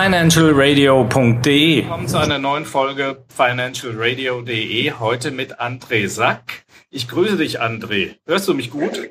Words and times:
financialradio.de. 0.00 1.76
Willkommen 1.82 2.06
zu 2.06 2.18
einer 2.18 2.38
neuen 2.38 2.64
Folge 2.64 3.24
financialradio.de. 3.34 4.92
Heute 4.92 5.32
mit 5.32 5.60
André 5.60 6.06
Sack. 6.06 6.64
Ich 6.88 7.08
grüße 7.08 7.36
dich, 7.36 7.60
André. 7.60 8.14
Hörst 8.24 8.46
du 8.46 8.54
mich 8.54 8.70
gut? 8.70 9.10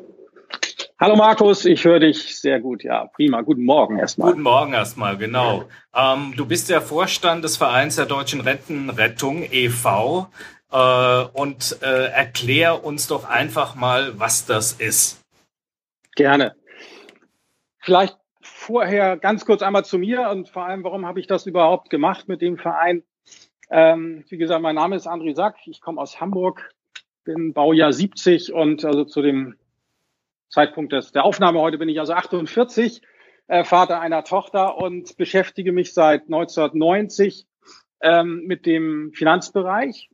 Hallo 0.97 1.17
Markus, 1.17 1.65
ich 1.65 1.83
höre 1.83 1.99
dich 1.99 2.39
sehr 2.39 2.61
gut. 2.61 2.85
Ja, 2.85 3.05
prima. 3.07 3.41
Guten 3.41 3.65
Morgen 3.65 3.99
erstmal. 3.99 4.29
Guten 4.29 4.43
Morgen 4.43 4.71
erstmal, 4.71 5.17
genau. 5.17 5.65
Ähm, 5.93 6.33
du 6.37 6.45
bist 6.45 6.69
der 6.69 6.81
Vorstand 6.81 7.43
des 7.43 7.57
Vereins 7.57 7.97
der 7.97 8.05
Deutschen 8.05 8.39
Rentenrettung 8.39 9.43
e.V. 9.51 10.29
Äh, 10.71 10.77
und 11.33 11.79
äh, 11.81 12.05
erklär 12.11 12.85
uns 12.85 13.07
doch 13.07 13.25
einfach 13.25 13.75
mal, 13.75 14.17
was 14.17 14.45
das 14.45 14.71
ist. 14.71 15.19
Gerne. 16.15 16.55
Vielleicht 17.79 18.17
vorher 18.67 19.15
ganz 19.15 19.45
kurz 19.45 19.61
einmal 19.61 19.85
zu 19.85 19.97
mir 19.97 20.29
und 20.29 20.49
vor 20.49 20.65
allem, 20.65 20.83
warum 20.83 21.05
habe 21.05 21.21
ich 21.21 21.27
das 21.27 21.45
überhaupt 21.45 21.89
gemacht 21.89 22.27
mit 22.27 22.41
dem 22.41 22.57
Verein? 22.57 23.03
Ähm, 23.69 24.25
wie 24.27 24.37
gesagt, 24.37 24.61
mein 24.61 24.75
Name 24.75 24.97
ist 24.97 25.07
André 25.07 25.35
Sack, 25.35 25.55
ich 25.67 25.79
komme 25.79 26.01
aus 26.01 26.19
Hamburg, 26.19 26.69
bin 27.23 27.53
Baujahr 27.53 27.93
70 27.93 28.51
und 28.51 28.83
also 28.83 29.05
zu 29.05 29.21
dem 29.21 29.55
Zeitpunkt 30.49 30.91
des, 30.91 31.13
der 31.13 31.23
Aufnahme 31.23 31.61
heute 31.61 31.77
bin 31.77 31.87
ich 31.87 31.97
also 31.99 32.11
48, 32.11 33.01
äh, 33.47 33.63
Vater 33.63 34.01
einer 34.01 34.25
Tochter 34.25 34.77
und 34.77 35.15
beschäftige 35.15 35.71
mich 35.71 35.93
seit 35.93 36.23
1990 36.23 37.47
ähm, 38.01 38.43
mit 38.47 38.65
dem 38.65 39.13
Finanzbereich 39.13 40.09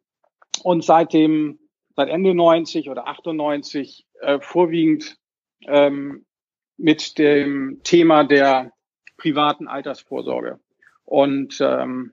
und 0.61 0.83
seitdem, 0.83 1.57
seit 1.95 2.09
Ende 2.09 2.35
90 2.35 2.91
oder 2.91 3.07
98 3.07 4.05
äh, 4.21 4.39
vorwiegend 4.39 5.17
ähm, 5.65 6.23
mit 6.83 7.17
dem 7.17 7.79
Thema 7.83 8.25
der 8.25 8.73
privaten 9.15 9.69
Altersvorsorge. 9.69 10.59
Und 11.05 11.61
ähm, 11.61 12.11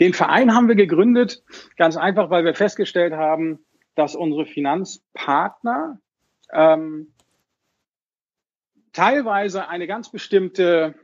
den 0.00 0.12
Verein 0.12 0.54
haben 0.54 0.68
wir 0.68 0.74
gegründet, 0.74 1.42
ganz 1.78 1.96
einfach, 1.96 2.28
weil 2.28 2.44
wir 2.44 2.54
festgestellt 2.54 3.14
haben, 3.14 3.64
dass 3.94 4.14
unsere 4.14 4.44
Finanzpartner 4.44 5.98
ähm, 6.52 7.14
teilweise 8.92 9.68
eine 9.68 9.86
ganz 9.86 10.10
bestimmte, 10.12 10.94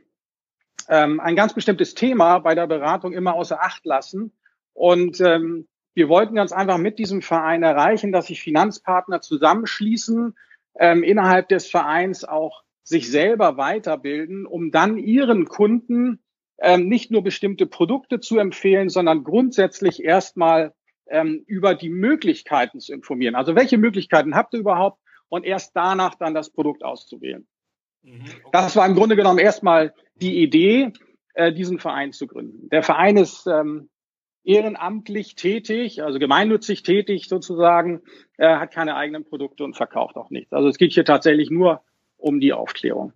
ähm, 0.87 1.19
ein 1.19 1.35
ganz 1.35 1.55
bestimmtes 1.55 1.95
Thema 1.95 2.37
bei 2.37 2.53
der 2.53 2.67
Beratung 2.67 3.11
immer 3.11 3.33
außer 3.33 3.59
Acht 3.59 3.87
lassen. 3.87 4.37
Und 4.73 5.19
ähm, 5.19 5.67
wir 5.95 6.09
wollten 6.09 6.35
ganz 6.35 6.51
einfach 6.51 6.77
mit 6.77 6.99
diesem 6.99 7.23
Verein 7.23 7.63
erreichen, 7.63 8.11
dass 8.11 8.27
sich 8.27 8.43
Finanzpartner 8.43 9.19
zusammenschließen, 9.21 10.35
ähm, 10.79 11.01
innerhalb 11.01 11.49
des 11.49 11.71
Vereins 11.71 12.23
auch 12.23 12.66
sich 12.87 13.11
selber 13.11 13.57
weiterbilden, 13.57 14.45
um 14.45 14.71
dann 14.71 14.97
ihren 14.97 15.45
Kunden 15.45 16.19
ähm, 16.57 16.87
nicht 16.87 17.11
nur 17.11 17.21
bestimmte 17.21 17.65
Produkte 17.65 18.21
zu 18.21 18.37
empfehlen, 18.37 18.87
sondern 18.87 19.25
grundsätzlich 19.25 20.01
erstmal 20.01 20.73
ähm, 21.07 21.43
über 21.47 21.75
die 21.75 21.89
Möglichkeiten 21.89 22.79
zu 22.79 22.93
informieren. 22.93 23.35
Also 23.35 23.55
welche 23.55 23.77
Möglichkeiten 23.77 24.35
habt 24.35 24.53
ihr 24.53 24.61
überhaupt 24.61 25.01
und 25.27 25.43
erst 25.45 25.75
danach 25.75 26.15
dann 26.15 26.33
das 26.33 26.49
Produkt 26.49 26.81
auszuwählen. 26.85 27.45
Mhm, 28.03 28.21
okay. 28.21 28.49
Das 28.53 28.77
war 28.77 28.85
im 28.85 28.95
Grunde 28.95 29.17
genommen 29.17 29.39
erstmal 29.39 29.93
die 30.15 30.41
Idee, 30.41 30.93
äh, 31.33 31.51
diesen 31.51 31.79
Verein 31.79 32.13
zu 32.13 32.25
gründen. 32.25 32.69
Der 32.69 32.83
Verein 32.83 33.17
ist 33.17 33.47
ähm, 33.47 33.89
ehrenamtlich 34.45 35.35
tätig, 35.35 36.03
also 36.03 36.19
gemeinnützig 36.19 36.83
tätig 36.83 37.27
sozusagen, 37.27 38.01
er 38.37 38.61
hat 38.61 38.71
keine 38.71 38.95
eigenen 38.95 39.25
Produkte 39.25 39.65
und 39.65 39.75
verkauft 39.75 40.15
auch 40.15 40.29
nichts. 40.29 40.53
Also 40.53 40.69
es 40.69 40.77
geht 40.77 40.93
hier 40.93 41.03
tatsächlich 41.03 41.49
nur 41.49 41.81
um 42.17 42.39
die 42.39 42.53
Aufklärung. 42.53 43.13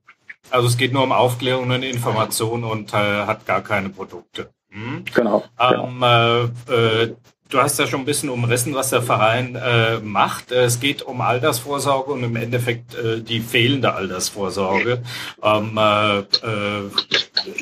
Also 0.50 0.68
es 0.68 0.78
geht 0.78 0.94
nur 0.94 1.04
um 1.04 1.12
Aufklärung 1.12 1.70
und 1.70 1.84
Information 1.84 2.64
und 2.64 2.94
äh, 2.94 2.98
hat 2.98 3.46
gar 3.46 3.62
keine 3.62 3.90
Produkte. 3.90 4.50
Hm? 4.70 5.06
Genau. 5.14 5.44
Ähm, 5.60 6.00
genau. 6.00 6.50
Äh, 6.70 7.04
äh, 7.04 7.16
du 7.50 7.62
hast 7.62 7.80
ja 7.80 7.88
schon 7.88 8.02
ein 8.02 8.06
bisschen 8.06 8.30
umrissen, 8.30 8.74
was 8.74 8.90
der 8.90 9.02
Verein 9.02 9.56
äh, 9.56 10.00
macht. 10.00 10.52
Es 10.52 10.80
geht 10.80 11.04
um 11.04 11.22
Altersvorsorge 11.22 12.12
und 12.12 12.24
im 12.24 12.36
Endeffekt 12.36 12.96
äh, 12.96 13.22
die 13.22 13.40
fehlende 13.40 13.94
Altersvorsorge. 13.94 15.04
Ähm, 15.42 15.78
äh, 15.78 16.24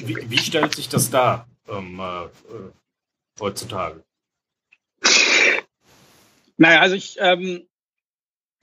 wie, 0.06 0.30
wie, 0.30 0.38
stellt 0.38 0.76
sich 0.76 0.90
das 0.90 1.10
dar? 1.10 1.48
Ähm, 1.68 2.02
heutzutage? 3.40 4.04
Naja, 6.58 6.82
also 6.82 6.96
ich, 6.96 7.18
ähm, 7.20 7.68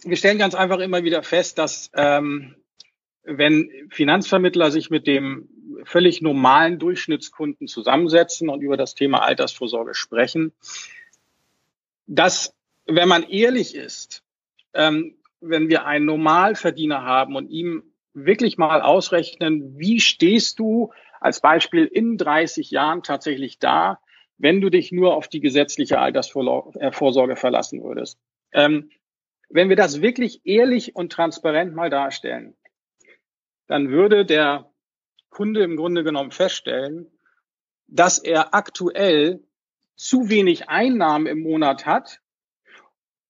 wir 0.03 0.17
stellen 0.17 0.39
ganz 0.39 0.55
einfach 0.55 0.79
immer 0.81 1.03
wieder 1.05 1.23
fest, 1.23 1.59
dass 1.59 1.91
ähm, 1.95 2.55
wenn 3.27 3.71
Finanzvermittler 3.91 4.71
sich 4.71 4.91
mit 4.91 5.07
dem 5.07 5.49
völlig 5.85 6.23
normalen 6.23 6.79
Durchschnittskunden 6.79 7.69
zusammensetzen 7.69 8.49
und 8.49 8.63
über 8.63 8.77
das 8.77 8.95
Thema 8.95 9.23
Altersvorsorge 9.23 9.95
sprechen, 9.95 10.53
dass, 12.07 12.55
wenn 12.87 13.09
man 13.09 13.25
ehrlich 13.25 13.75
ist, 13.75 14.23
ähm, 14.75 15.17
wenn 15.41 15.69
wir 15.69 15.87
einen 15.87 16.07
Normalverdiener 16.07 17.03
haben 17.03 17.37
und 17.37 17.51
ihm 17.51 17.83
wirklich 18.15 18.59
mal 18.59 18.81
ausrechnen, 18.81 19.79
wie 19.79 20.01
stehst 20.01 20.59
du 20.59 20.93
als 21.21 21.41
Beispiel 21.41 21.85
in 21.85 22.17
30 22.17 22.71
Jahren 22.71 23.03
tatsächlich 23.03 23.59
da, 23.59 24.01
wenn 24.39 24.61
du 24.61 24.71
dich 24.71 24.93
nur 24.93 25.15
auf 25.15 25.29
die 25.29 25.41
gesetzliche 25.41 25.99
Altersvorsorge 25.99 27.37
verlassen 27.37 27.83
würdest. 27.83 28.19
Ähm, 28.53 28.91
wenn 29.49 29.69
wir 29.69 29.77
das 29.77 30.03
wirklich 30.03 30.41
ehrlich 30.45 30.97
und 30.97 31.13
transparent 31.13 31.75
mal 31.75 31.91
darstellen, 31.91 32.55
dann 33.67 33.91
würde 33.91 34.25
der 34.25 34.71
Kunde 35.31 35.63
im 35.63 35.77
Grunde 35.77 36.05
genommen 36.05 36.31
feststellen, 36.31 37.11
dass 37.87 38.19
er 38.19 38.55
aktuell 38.55 39.45
zu 39.97 40.29
wenig 40.29 40.69
Einnahmen 40.69 41.27
im 41.27 41.41
Monat 41.41 41.87
hat, 41.87 42.21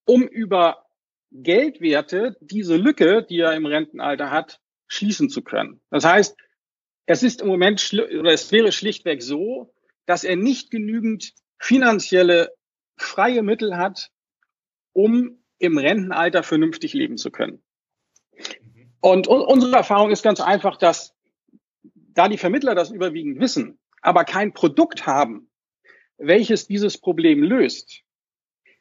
um 0.04 0.22
über 0.22 0.86
Geldwerte 1.30 2.36
diese 2.40 2.76
Lücke, 2.76 3.24
die 3.28 3.40
er 3.40 3.54
im 3.54 3.66
Rentenalter 3.66 4.30
hat, 4.30 4.60
schließen 4.88 5.28
zu 5.28 5.42
können. 5.42 5.80
Das 5.90 6.04
heißt, 6.04 6.36
es 7.06 7.22
ist 7.22 7.40
im 7.40 7.48
Moment 7.48 7.92
oder 7.92 8.32
es 8.32 8.50
wäre 8.52 8.72
schlichtweg 8.72 9.22
so, 9.22 9.72
dass 10.06 10.24
er 10.24 10.36
nicht 10.36 10.70
genügend 10.70 11.32
finanzielle 11.58 12.52
freie 12.96 13.42
Mittel 13.42 13.76
hat, 13.76 14.10
um 14.92 15.42
im 15.58 15.78
Rentenalter 15.78 16.42
vernünftig 16.42 16.94
leben 16.94 17.16
zu 17.16 17.30
können. 17.30 17.62
Und 19.00 19.28
unsere 19.28 19.76
Erfahrung 19.76 20.10
ist 20.10 20.22
ganz 20.22 20.40
einfach, 20.40 20.76
dass 20.76 21.14
da 21.94 22.28
die 22.28 22.38
Vermittler 22.38 22.74
das 22.74 22.90
überwiegend 22.90 23.40
wissen, 23.40 23.78
aber 24.00 24.24
kein 24.24 24.52
Produkt 24.52 25.06
haben, 25.06 25.50
welches 26.16 26.66
dieses 26.66 26.98
Problem 26.98 27.42
löst, 27.42 28.02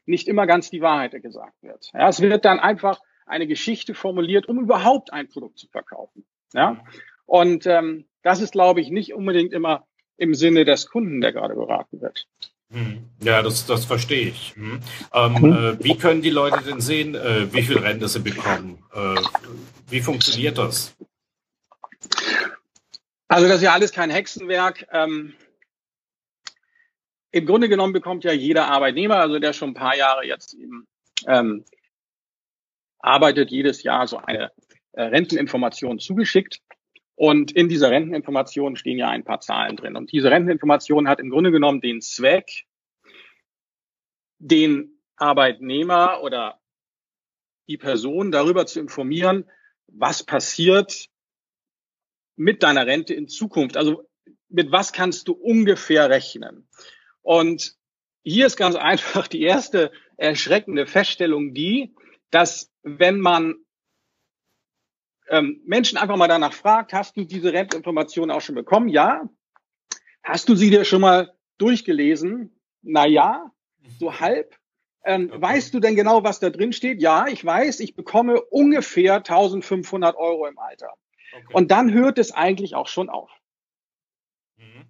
nicht 0.06 0.28
immer 0.28 0.48
ganz 0.48 0.70
die 0.70 0.82
Wahrheit 0.82 1.22
gesagt 1.22 1.62
wird. 1.62 1.92
Ja, 1.94 2.08
es 2.08 2.22
wird 2.22 2.46
dann 2.46 2.60
einfach 2.60 3.00
eine 3.26 3.48
Geschichte 3.48 3.94
formuliert, 3.94 4.48
um 4.48 4.60
überhaupt 4.60 5.12
ein 5.12 5.28
Produkt 5.28 5.60
zu 5.60 5.68
verkaufen. 5.68 6.26
Ja, 6.54 6.84
und 7.26 7.66
ähm, 7.66 8.06
das 8.22 8.42
ist, 8.42 8.52
glaube 8.52 8.82
ich, 8.82 8.90
nicht 8.90 9.14
unbedingt 9.14 9.52
immer 9.52 9.86
im 10.18 10.34
Sinne 10.34 10.64
des 10.64 10.88
Kunden, 10.88 11.22
der 11.22 11.34
gerade 11.34 11.56
beraten 11.56 12.02
wird. 12.02 12.28
Hm. 12.72 13.10
Ja, 13.22 13.42
das, 13.42 13.66
das 13.66 13.86
verstehe 13.86 14.30
ich. 14.30 14.54
Hm. 14.56 14.80
Ähm, 15.14 15.36
hm. 15.38 15.54
äh, 15.54 15.84
wie 15.84 15.98
können 15.98 16.22
die 16.22 16.30
Leute 16.30 16.64
denn 16.64 16.82
sehen, 16.82 17.16
äh, 17.16 17.52
wie 17.54 17.62
viel 17.62 17.78
Rente 17.78 18.08
sie 18.08 18.20
bekommen? 18.20 18.84
Äh, 18.94 19.22
wie 19.90 20.02
funktioniert 20.02 20.58
das? 20.58 20.96
Also 23.28 23.48
das 23.48 23.58
ist 23.58 23.64
ja 23.64 23.74
alles 23.74 23.92
kein 23.92 24.10
Hexenwerk. 24.10 24.88
Ähm, 24.92 25.34
Im 27.32 27.46
Grunde 27.46 27.70
genommen 27.70 27.94
bekommt 27.94 28.24
ja 28.24 28.32
jeder 28.32 28.68
Arbeitnehmer, 28.68 29.18
also 29.18 29.40
der 29.40 29.54
schon 29.54 29.70
ein 29.70 29.76
paar 29.76 29.96
Jahre 29.96 30.26
jetzt 30.26 30.54
eben 30.54 30.88
ähm, 31.28 31.66
arbeitet, 33.00 33.52
jedes 33.52 33.84
Jahr 33.84 34.08
so 34.08 34.18
eine 34.18 34.52
äh, 34.94 35.04
Renteninformation 35.04 36.00
zugeschickt. 36.00 36.62
Und 37.16 37.52
in 37.54 37.70
dieser 37.70 37.92
Renteninformation 37.92 38.76
stehen 38.76 38.98
ja 38.98 39.10
ein 39.10 39.24
paar 39.24 39.40
Zahlen 39.40 39.78
drin. 39.78 39.96
Und 39.96 40.12
diese 40.12 40.30
Renteninformation 40.30 41.08
hat 41.08 41.20
im 41.20 41.30
Grunde 41.30 41.52
genommen 41.52 41.80
den 41.80 42.02
Zweck, 42.02 42.66
den 44.38 45.00
Arbeitnehmer 45.16 46.22
oder 46.22 46.60
die 47.68 47.78
Person 47.78 48.32
darüber 48.32 48.66
zu 48.66 48.80
informieren, 48.80 49.50
was 49.88 50.24
passiert 50.24 51.08
mit 52.36 52.64
deiner 52.64 52.86
Rente 52.86 53.14
in 53.14 53.30
Zukunft. 53.30 53.78
Also 53.78 54.10
mit 54.50 54.72
was 54.72 54.92
kannst 54.92 55.28
du 55.30 55.34
ungefähr 55.34 56.10
rechnen? 56.10 56.68
Und 57.22 57.76
hier 58.24 58.46
ist 58.46 58.58
ganz 58.58 58.76
einfach 58.76 59.28
die 59.28 59.42
erste 59.42 59.92
erschreckende 60.18 60.86
Feststellung 60.86 61.54
die, 61.54 61.96
dass 62.30 62.72
wenn 62.84 63.20
man 63.20 63.65
ähm, 65.30 65.62
Menschen 65.66 65.98
einfach 65.98 66.18
mal 66.18 66.28
danach 66.28 66.54
fragt, 66.54 66.94
hast 66.94 67.18
du 67.18 67.26
diese 67.26 67.54
Rentinformationen 67.54 68.36
auch 68.36 68.42
schon 68.42 68.56
bekommen? 68.56 68.90
Ja. 68.90 69.28
Hast 70.24 70.50
du 70.50 70.56
sie 70.56 70.70
dir 70.70 70.86
schon 70.86 71.02
mal 71.02 71.34
durchgelesen? 71.58 72.60
Na 72.82 73.06
ja, 73.06 73.52
so 74.00 74.20
halb. 74.20 74.56
Ähm, 75.04 75.30
okay. 75.32 75.42
Weißt 75.42 75.74
du 75.74 75.80
denn 75.80 75.96
genau, 75.96 76.24
was 76.24 76.40
da 76.40 76.50
drin 76.50 76.74
steht? 76.74 77.02
Ja, 77.02 77.28
ich 77.28 77.46
weiß, 77.46 77.80
ich 77.80 77.96
bekomme 77.96 78.42
ungefähr 78.42 79.16
1500 79.16 80.16
Euro 80.16 80.48
im 80.48 80.58
Alter. 80.58 80.94
Okay. 81.32 81.54
Und 81.54 81.72
dann 81.72 81.94
hört 81.94 82.18
es 82.18 82.32
eigentlich 82.32 82.76
auch 82.76 82.88
schon 82.88 83.10
auf. 83.10 83.30
Mhm. 84.58 84.86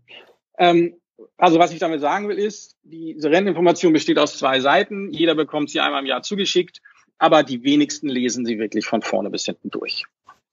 Ähm, 0.57 1.01
also 1.37 1.59
was 1.59 1.71
ich 1.71 1.79
damit 1.79 2.01
sagen 2.01 2.27
will, 2.29 2.37
ist, 2.37 2.77
diese 2.83 3.29
Renteninformation 3.29 3.93
besteht 3.93 4.19
aus 4.19 4.37
zwei 4.37 4.59
Seiten. 4.59 5.11
Jeder 5.11 5.35
bekommt 5.35 5.69
sie 5.69 5.79
einmal 5.79 6.01
im 6.01 6.07
Jahr 6.07 6.23
zugeschickt, 6.23 6.81
aber 7.17 7.43
die 7.43 7.63
wenigsten 7.63 8.07
lesen 8.07 8.45
sie 8.45 8.59
wirklich 8.59 8.85
von 8.85 9.01
vorne 9.01 9.29
bis 9.29 9.45
hinten 9.45 9.69
durch. 9.69 10.05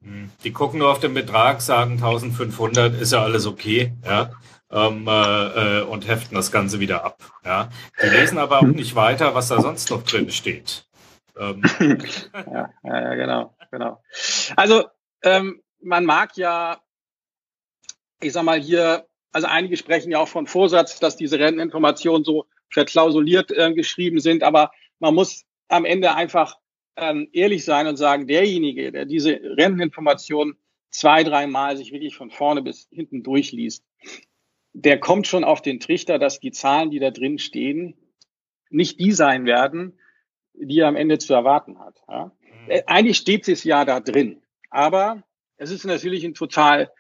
Mhm. 0.03 0.31
Die 0.45 0.53
gucken 0.53 0.79
nur 0.79 0.91
auf 0.91 1.01
den 1.01 1.15
Betrag, 1.15 1.61
sagen 1.61 1.93
1500, 1.93 3.01
ist 3.01 3.13
ja 3.13 3.23
alles 3.23 3.47
okay, 3.47 3.93
ja, 4.05 4.33
ähm, 4.71 5.07
äh, 5.07 5.81
äh, 5.81 5.83
und 5.83 6.09
heften 6.09 6.35
das 6.35 6.51
Ganze 6.51 6.81
wieder 6.81 7.05
ab. 7.05 7.19
Ja. 7.45 7.71
Die 8.03 8.09
lesen 8.09 8.39
aber 8.39 8.59
auch 8.59 8.63
nicht 8.63 8.95
weiter, 8.97 9.35
was 9.35 9.49
da 9.49 9.61
sonst 9.61 9.91
noch 9.91 10.03
drin 10.03 10.31
steht. 10.31 10.87
Ähm. 11.39 11.63
ja, 12.35 12.71
ja, 12.83 13.15
genau, 13.15 13.55
genau. 13.71 14.03
Also 14.57 14.85
ähm, 15.23 15.63
man 15.81 16.05
mag 16.05 16.37
ja, 16.37 16.81
ich 18.21 18.33
sag 18.33 18.45
mal 18.45 18.61
hier, 18.61 19.07
also 19.33 19.47
einige 19.47 19.77
sprechen 19.77 20.11
ja 20.11 20.19
auch 20.19 20.29
von 20.29 20.47
Vorsatz, 20.47 20.99
dass 21.01 21.17
diese 21.17 21.39
Renteninformationen 21.39 22.25
so 22.25 22.47
verklausuliert 22.71 23.51
äh, 23.51 23.73
geschrieben 23.73 24.21
sind, 24.21 24.43
aber 24.43 24.73
man 24.99 25.15
muss 25.15 25.45
am 25.69 25.85
Ende 25.85 26.15
einfach 26.15 26.57
ähm, 26.97 27.29
ehrlich 27.33 27.65
sein 27.65 27.87
und 27.87 27.97
sagen, 27.97 28.27
derjenige, 28.27 28.93
der 28.93 29.05
diese 29.05 29.41
Renteninformation 29.43 30.57
zwei, 30.91 31.25
dreimal 31.25 31.77
sich 31.77 31.93
wirklich 31.93 32.17
von 32.17 32.31
vorne 32.31 32.63
bis 32.63 32.89
hinten 32.91 33.23
durchliest, 33.23 33.85
der 34.75 34.99
kommt 34.99 35.27
schon 35.27 35.45
auf 35.45 35.63
den 35.63 35.81
Trichter, 35.81 36.19
dass 36.19 36.41
die 36.41 36.53
Zahlen, 36.53 36.91
die 36.91 36.99
da 36.99 37.11
drin 37.11 37.39
stehen, 37.39 37.95
nicht 38.71 39.01
die 39.01 39.13
sein 39.13 39.45
werden, 39.45 39.99
die 40.55 40.81
er 40.81 40.89
am 40.89 40.97
Ende 40.97 41.19
zu 41.19 41.35
erwarten 41.35 41.79
hat. 41.79 42.03
Ja? 42.09 42.33
Mhm. 42.41 42.71
Äh, 42.71 42.83
eigentlich 42.87 43.19
steht 43.19 43.49
es 43.49 43.65
ja 43.65 43.85
da 43.85 44.01
drin, 44.01 44.43
aber 44.71 45.23
es 45.57 45.71
ist 45.71 45.85
natürlich 45.85 46.25
ein 46.25 46.35
total 46.35 46.91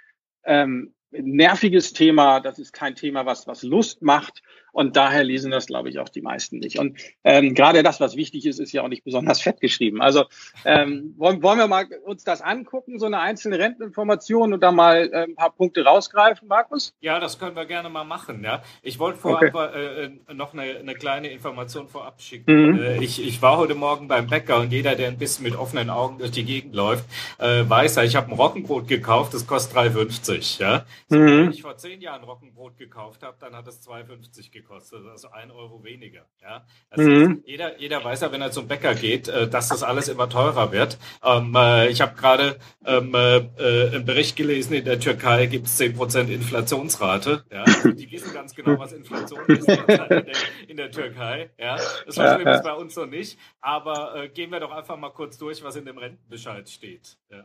ähm, 0.44 0.94
nerviges 1.10 1.92
Thema. 1.92 2.40
Das 2.40 2.58
ist 2.58 2.72
kein 2.72 2.94
Thema, 2.94 3.26
was, 3.26 3.46
was 3.46 3.62
Lust 3.62 4.02
macht. 4.02 4.42
Und 4.72 4.96
daher 4.96 5.22
lesen 5.22 5.50
das, 5.50 5.66
glaube 5.66 5.90
ich, 5.90 5.98
auch 5.98 6.08
die 6.08 6.22
meisten 6.22 6.58
nicht. 6.58 6.78
Und 6.78 6.98
ähm, 7.24 7.54
gerade 7.54 7.82
das, 7.82 8.00
was 8.00 8.16
wichtig 8.16 8.46
ist, 8.46 8.58
ist 8.58 8.72
ja 8.72 8.82
auch 8.82 8.88
nicht 8.88 9.04
besonders 9.04 9.40
fett 9.40 9.60
geschrieben. 9.60 10.00
Also 10.00 10.24
ähm, 10.64 11.14
wollen, 11.18 11.42
wollen 11.42 11.58
wir 11.58 11.68
mal 11.68 11.86
uns 12.04 12.24
das 12.24 12.40
angucken, 12.40 12.98
so 12.98 13.06
eine 13.06 13.20
einzelne 13.20 13.58
Renteninformation 13.58 14.54
und 14.54 14.62
da 14.62 14.72
mal 14.72 15.10
äh, 15.12 15.24
ein 15.24 15.34
paar 15.34 15.52
Punkte 15.52 15.84
rausgreifen, 15.84 16.48
Markus? 16.48 16.94
Ja, 17.00 17.20
das 17.20 17.38
können 17.38 17.54
wir 17.54 17.66
gerne 17.66 17.90
mal 17.90 18.04
machen. 18.04 18.42
Ja, 18.42 18.62
ich 18.82 18.98
wollte 18.98 19.18
vorab 19.18 19.54
okay. 19.54 20.10
äh, 20.28 20.34
noch 20.34 20.54
eine, 20.54 20.62
eine 20.62 20.94
kleine 20.94 21.28
Information 21.28 21.88
vorab 21.88 22.22
schicken. 22.22 22.72
Mhm. 22.72 22.82
Äh, 22.82 23.04
ich, 23.04 23.24
ich 23.24 23.42
war 23.42 23.58
heute 23.58 23.74
Morgen 23.74 24.08
beim 24.08 24.26
Bäcker 24.26 24.58
und 24.60 24.72
jeder, 24.72 24.94
der 24.96 25.08
ein 25.08 25.18
bisschen 25.18 25.44
mit 25.44 25.54
offenen 25.54 25.90
Augen 25.90 26.18
durch 26.18 26.30
die 26.30 26.44
Gegend 26.44 26.74
läuft, 26.74 27.04
äh, 27.38 27.68
weiß 27.68 27.96
ja, 27.96 28.04
ich 28.04 28.16
habe 28.16 28.30
ein 28.30 28.34
Roggenbrot 28.34 28.88
gekauft, 28.88 29.34
das 29.34 29.46
kostet 29.46 29.76
3,50. 29.76 30.60
Ja, 30.60 30.86
so, 31.08 31.18
mhm. 31.18 31.26
wenn 31.26 31.50
ich 31.50 31.60
vor 31.60 31.76
zehn 31.76 32.00
Jahren 32.00 32.24
Roggenbrot 32.24 32.78
gekauft 32.78 33.22
habe, 33.22 33.36
dann 33.38 33.54
hat 33.54 33.68
es 33.68 33.86
2,50 33.86 34.50
gekostet 34.50 34.61
gekostet, 34.62 35.06
also 35.06 35.30
ein 35.30 35.50
Euro 35.50 35.82
weniger. 35.84 36.26
Ja? 36.40 36.64
Also 36.90 37.08
mhm. 37.08 37.42
jeder, 37.44 37.78
jeder 37.78 38.02
weiß 38.02 38.22
ja, 38.22 38.32
wenn 38.32 38.40
er 38.40 38.50
zum 38.50 38.68
Bäcker 38.68 38.94
geht, 38.94 39.28
äh, 39.28 39.48
dass 39.48 39.68
das 39.68 39.82
alles 39.82 40.08
immer 40.08 40.28
teurer 40.28 40.72
wird. 40.72 40.98
Ähm, 41.22 41.54
äh, 41.54 41.88
ich 41.88 42.00
habe 42.00 42.14
gerade 42.14 42.58
ähm, 42.84 43.14
äh, 43.14 43.42
einen 43.58 44.04
Bericht 44.04 44.36
gelesen, 44.36 44.74
in 44.74 44.84
der 44.84 45.00
Türkei 45.00 45.46
gibt 45.46 45.66
es 45.66 45.80
10% 45.80 46.28
Inflationsrate. 46.28 47.44
Ja? 47.50 47.62
Also 47.62 47.92
die 47.92 48.10
wissen 48.10 48.32
ganz 48.32 48.54
genau, 48.54 48.78
was 48.78 48.92
Inflation 48.92 49.40
ist 49.46 49.68
in 49.68 49.86
der, 49.86 50.26
in 50.68 50.76
der 50.76 50.90
Türkei. 50.90 51.50
Ja? 51.58 51.76
Das 52.06 52.16
war 52.16 52.40
ja, 52.40 52.52
ja. 52.52 52.62
bei 52.62 52.74
uns 52.74 52.96
noch 52.96 53.06
nicht. 53.06 53.38
Aber 53.60 54.16
äh, 54.16 54.28
gehen 54.28 54.50
wir 54.50 54.60
doch 54.60 54.72
einfach 54.72 54.96
mal 54.96 55.10
kurz 55.10 55.38
durch, 55.38 55.62
was 55.62 55.76
in 55.76 55.84
dem 55.84 55.98
Rentenbescheid 55.98 56.68
steht. 56.68 57.16
Ja. 57.30 57.44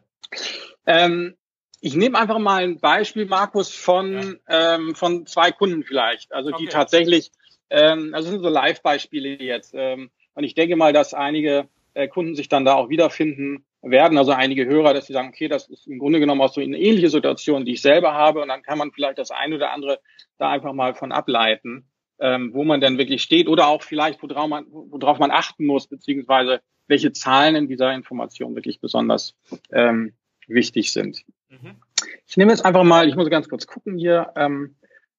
Ähm, 0.85 1.35
ich 1.81 1.95
nehme 1.95 2.17
einfach 2.17 2.39
mal 2.39 2.63
ein 2.63 2.79
Beispiel, 2.79 3.25
Markus, 3.25 3.73
von, 3.73 4.39
ja. 4.49 4.75
ähm, 4.75 4.95
von 4.95 5.25
zwei 5.25 5.51
Kunden 5.51 5.83
vielleicht. 5.83 6.31
Also 6.33 6.49
die 6.49 6.63
okay. 6.63 6.69
tatsächlich, 6.69 7.31
ähm, 7.69 8.13
also 8.13 8.29
sind 8.29 8.41
so 8.41 8.49
Live-Beispiele 8.49 9.41
jetzt. 9.41 9.73
Ähm, 9.75 10.09
und 10.33 10.43
ich 10.43 10.55
denke 10.55 10.75
mal, 10.75 10.93
dass 10.93 11.13
einige 11.13 11.67
äh, 11.93 12.07
Kunden 12.07 12.35
sich 12.35 12.49
dann 12.49 12.65
da 12.65 12.75
auch 12.75 12.89
wiederfinden 12.89 13.65
werden. 13.81 14.17
Also 14.17 14.31
einige 14.31 14.65
Hörer, 14.65 14.93
dass 14.93 15.07
sie 15.07 15.13
sagen, 15.13 15.29
okay, 15.29 15.47
das 15.47 15.67
ist 15.69 15.87
im 15.87 15.99
Grunde 15.99 16.19
genommen 16.19 16.41
auch 16.41 16.53
so 16.53 16.61
eine 16.61 16.77
ähnliche 16.77 17.09
Situation, 17.09 17.65
die 17.65 17.73
ich 17.73 17.81
selber 17.81 18.13
habe. 18.13 18.41
Und 18.41 18.47
dann 18.49 18.63
kann 18.63 18.77
man 18.77 18.91
vielleicht 18.91 19.17
das 19.17 19.31
eine 19.31 19.55
oder 19.55 19.71
andere 19.71 19.99
da 20.37 20.49
einfach 20.49 20.73
mal 20.73 20.95
von 20.95 21.11
ableiten, 21.11 21.87
ähm, 22.19 22.51
wo 22.53 22.63
man 22.63 22.81
denn 22.81 22.97
wirklich 22.97 23.21
steht 23.21 23.47
oder 23.47 23.67
auch 23.67 23.83
vielleicht, 23.83 24.21
worauf 24.23 24.47
man, 24.47 24.65
worauf 24.69 25.19
man 25.19 25.31
achten 25.31 25.65
muss, 25.65 25.87
beziehungsweise 25.87 26.61
welche 26.87 27.11
Zahlen 27.11 27.55
in 27.55 27.67
dieser 27.67 27.93
Information 27.93 28.55
wirklich 28.55 28.79
besonders 28.79 29.35
ähm, 29.71 30.13
wichtig 30.47 30.93
sind. 30.93 31.23
Mhm. 31.49 31.77
Ich 32.25 32.37
nehme 32.37 32.51
jetzt 32.51 32.65
einfach 32.65 32.83
mal, 32.83 33.07
ich 33.07 33.15
muss 33.15 33.29
ganz 33.29 33.49
kurz 33.49 33.67
gucken 33.67 33.97
hier, 33.97 34.33
ähm, 34.35 34.75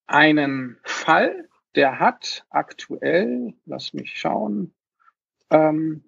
einen 0.07 0.79
Fall, 0.85 1.49
der 1.75 1.99
hat 1.99 2.45
aktuell, 2.51 3.55
lass 3.67 3.93
mich 3.93 4.19
schauen, 4.19 4.75
ähm, 5.51 6.05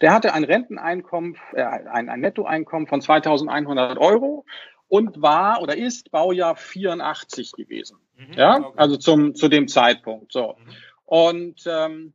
der 0.00 0.14
hatte 0.14 0.32
ein 0.32 0.44
Renteneinkommen, 0.44 1.36
äh, 1.52 1.62
ein, 1.62 2.08
ein 2.08 2.20
Nettoeinkommen 2.20 2.88
von 2.88 3.00
2.100 3.00 3.98
Euro 3.98 4.46
und 4.88 5.20
war 5.20 5.60
oder 5.60 5.76
ist 5.76 6.10
Baujahr 6.10 6.56
84 6.56 7.52
gewesen. 7.52 7.98
Mhm, 8.16 8.32
ja, 8.32 8.58
okay. 8.58 8.78
also 8.78 8.96
zum 8.96 9.34
zu 9.34 9.48
dem 9.48 9.68
Zeitpunkt. 9.68 10.32
So 10.32 10.56
mhm. 10.58 10.72
und 11.04 11.62
ähm, 11.66 12.14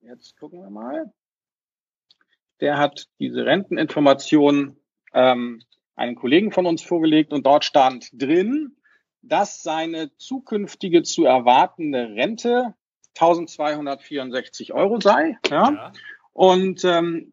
jetzt 0.00 0.38
gucken 0.38 0.62
wir 0.62 0.70
mal 0.70 1.12
der 2.60 2.78
hat 2.78 3.08
diese 3.18 3.44
Renteninformation 3.44 4.76
ähm, 5.12 5.62
einen 5.96 6.16
Kollegen 6.16 6.52
von 6.52 6.66
uns 6.66 6.82
vorgelegt 6.82 7.32
und 7.32 7.46
dort 7.46 7.64
stand 7.64 8.10
drin, 8.12 8.76
dass 9.22 9.62
seine 9.62 10.16
zukünftige 10.16 11.02
zu 11.02 11.24
erwartende 11.24 12.14
Rente 12.14 12.74
1264 13.16 14.72
Euro 14.72 15.00
sei. 15.00 15.38
Ja? 15.50 15.70
ja. 15.70 15.92
Und 16.32 16.84
ähm, 16.84 17.32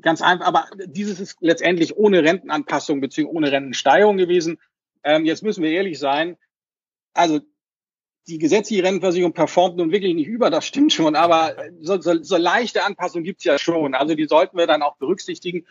ganz 0.00 0.20
einfach, 0.20 0.46
aber 0.46 0.66
dieses 0.86 1.20
ist 1.20 1.36
letztendlich 1.40 1.96
ohne 1.96 2.24
Rentenanpassung 2.24 3.00
bzw. 3.00 3.26
ohne 3.26 3.52
Rentensteigerung 3.52 4.16
gewesen. 4.16 4.58
Ähm, 5.04 5.24
jetzt 5.24 5.42
müssen 5.42 5.62
wir 5.62 5.70
ehrlich 5.70 5.98
sein. 5.98 6.36
Also 7.14 7.40
die 8.28 8.38
gesetzliche 8.38 8.84
Rentenversicherung 8.84 9.32
performt 9.32 9.76
nun 9.76 9.90
wirklich 9.90 10.14
nicht 10.14 10.28
über, 10.28 10.50
das 10.50 10.66
stimmt 10.66 10.92
schon, 10.92 11.16
aber 11.16 11.56
so, 11.80 12.00
so, 12.00 12.22
so 12.22 12.36
leichte 12.36 12.84
Anpassungen 12.84 13.24
gibt's 13.24 13.44
ja 13.44 13.58
schon. 13.58 13.94
Also 13.94 14.14
die 14.14 14.26
sollten 14.26 14.56
wir 14.56 14.66
dann 14.66 14.82
auch 14.82 14.96
berücksichtigen. 14.96 15.66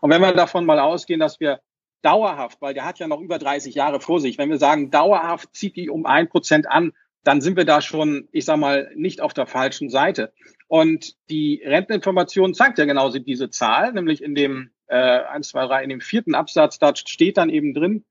Und 0.00 0.10
wenn 0.10 0.20
wir 0.20 0.32
davon 0.32 0.66
mal 0.66 0.78
ausgehen, 0.78 1.20
dass 1.20 1.40
wir 1.40 1.60
dauerhaft, 2.02 2.60
weil 2.60 2.74
der 2.74 2.84
hat 2.84 2.98
ja 2.98 3.08
noch 3.08 3.20
über 3.20 3.38
30 3.38 3.74
Jahre 3.74 4.00
vor 4.00 4.20
sich, 4.20 4.38
wenn 4.38 4.50
wir 4.50 4.58
sagen, 4.58 4.90
dauerhaft 4.90 5.54
zieht 5.54 5.76
die 5.76 5.88
um 5.88 6.06
ein 6.06 6.28
Prozent 6.28 6.68
an, 6.68 6.92
dann 7.24 7.40
sind 7.40 7.56
wir 7.56 7.64
da 7.64 7.80
schon, 7.80 8.28
ich 8.30 8.44
sag 8.44 8.58
mal, 8.58 8.92
nicht 8.94 9.20
auf 9.20 9.34
der 9.34 9.46
falschen 9.46 9.90
Seite. 9.90 10.32
Und 10.68 11.14
die 11.28 11.62
Renteninformation 11.64 12.54
zeigt 12.54 12.78
ja 12.78 12.84
genauso 12.84 13.18
diese 13.18 13.50
Zahl, 13.50 13.92
nämlich 13.92 14.22
in 14.22 14.34
dem 14.34 14.70
äh, 14.86 14.94
1, 14.94 15.48
2, 15.48 15.66
3, 15.66 15.82
in 15.82 15.90
dem 15.90 16.00
vierten 16.00 16.34
Absatz, 16.34 16.78
da 16.78 16.94
steht 16.94 17.36
dann 17.36 17.50
eben 17.50 17.74
drin, 17.74 18.04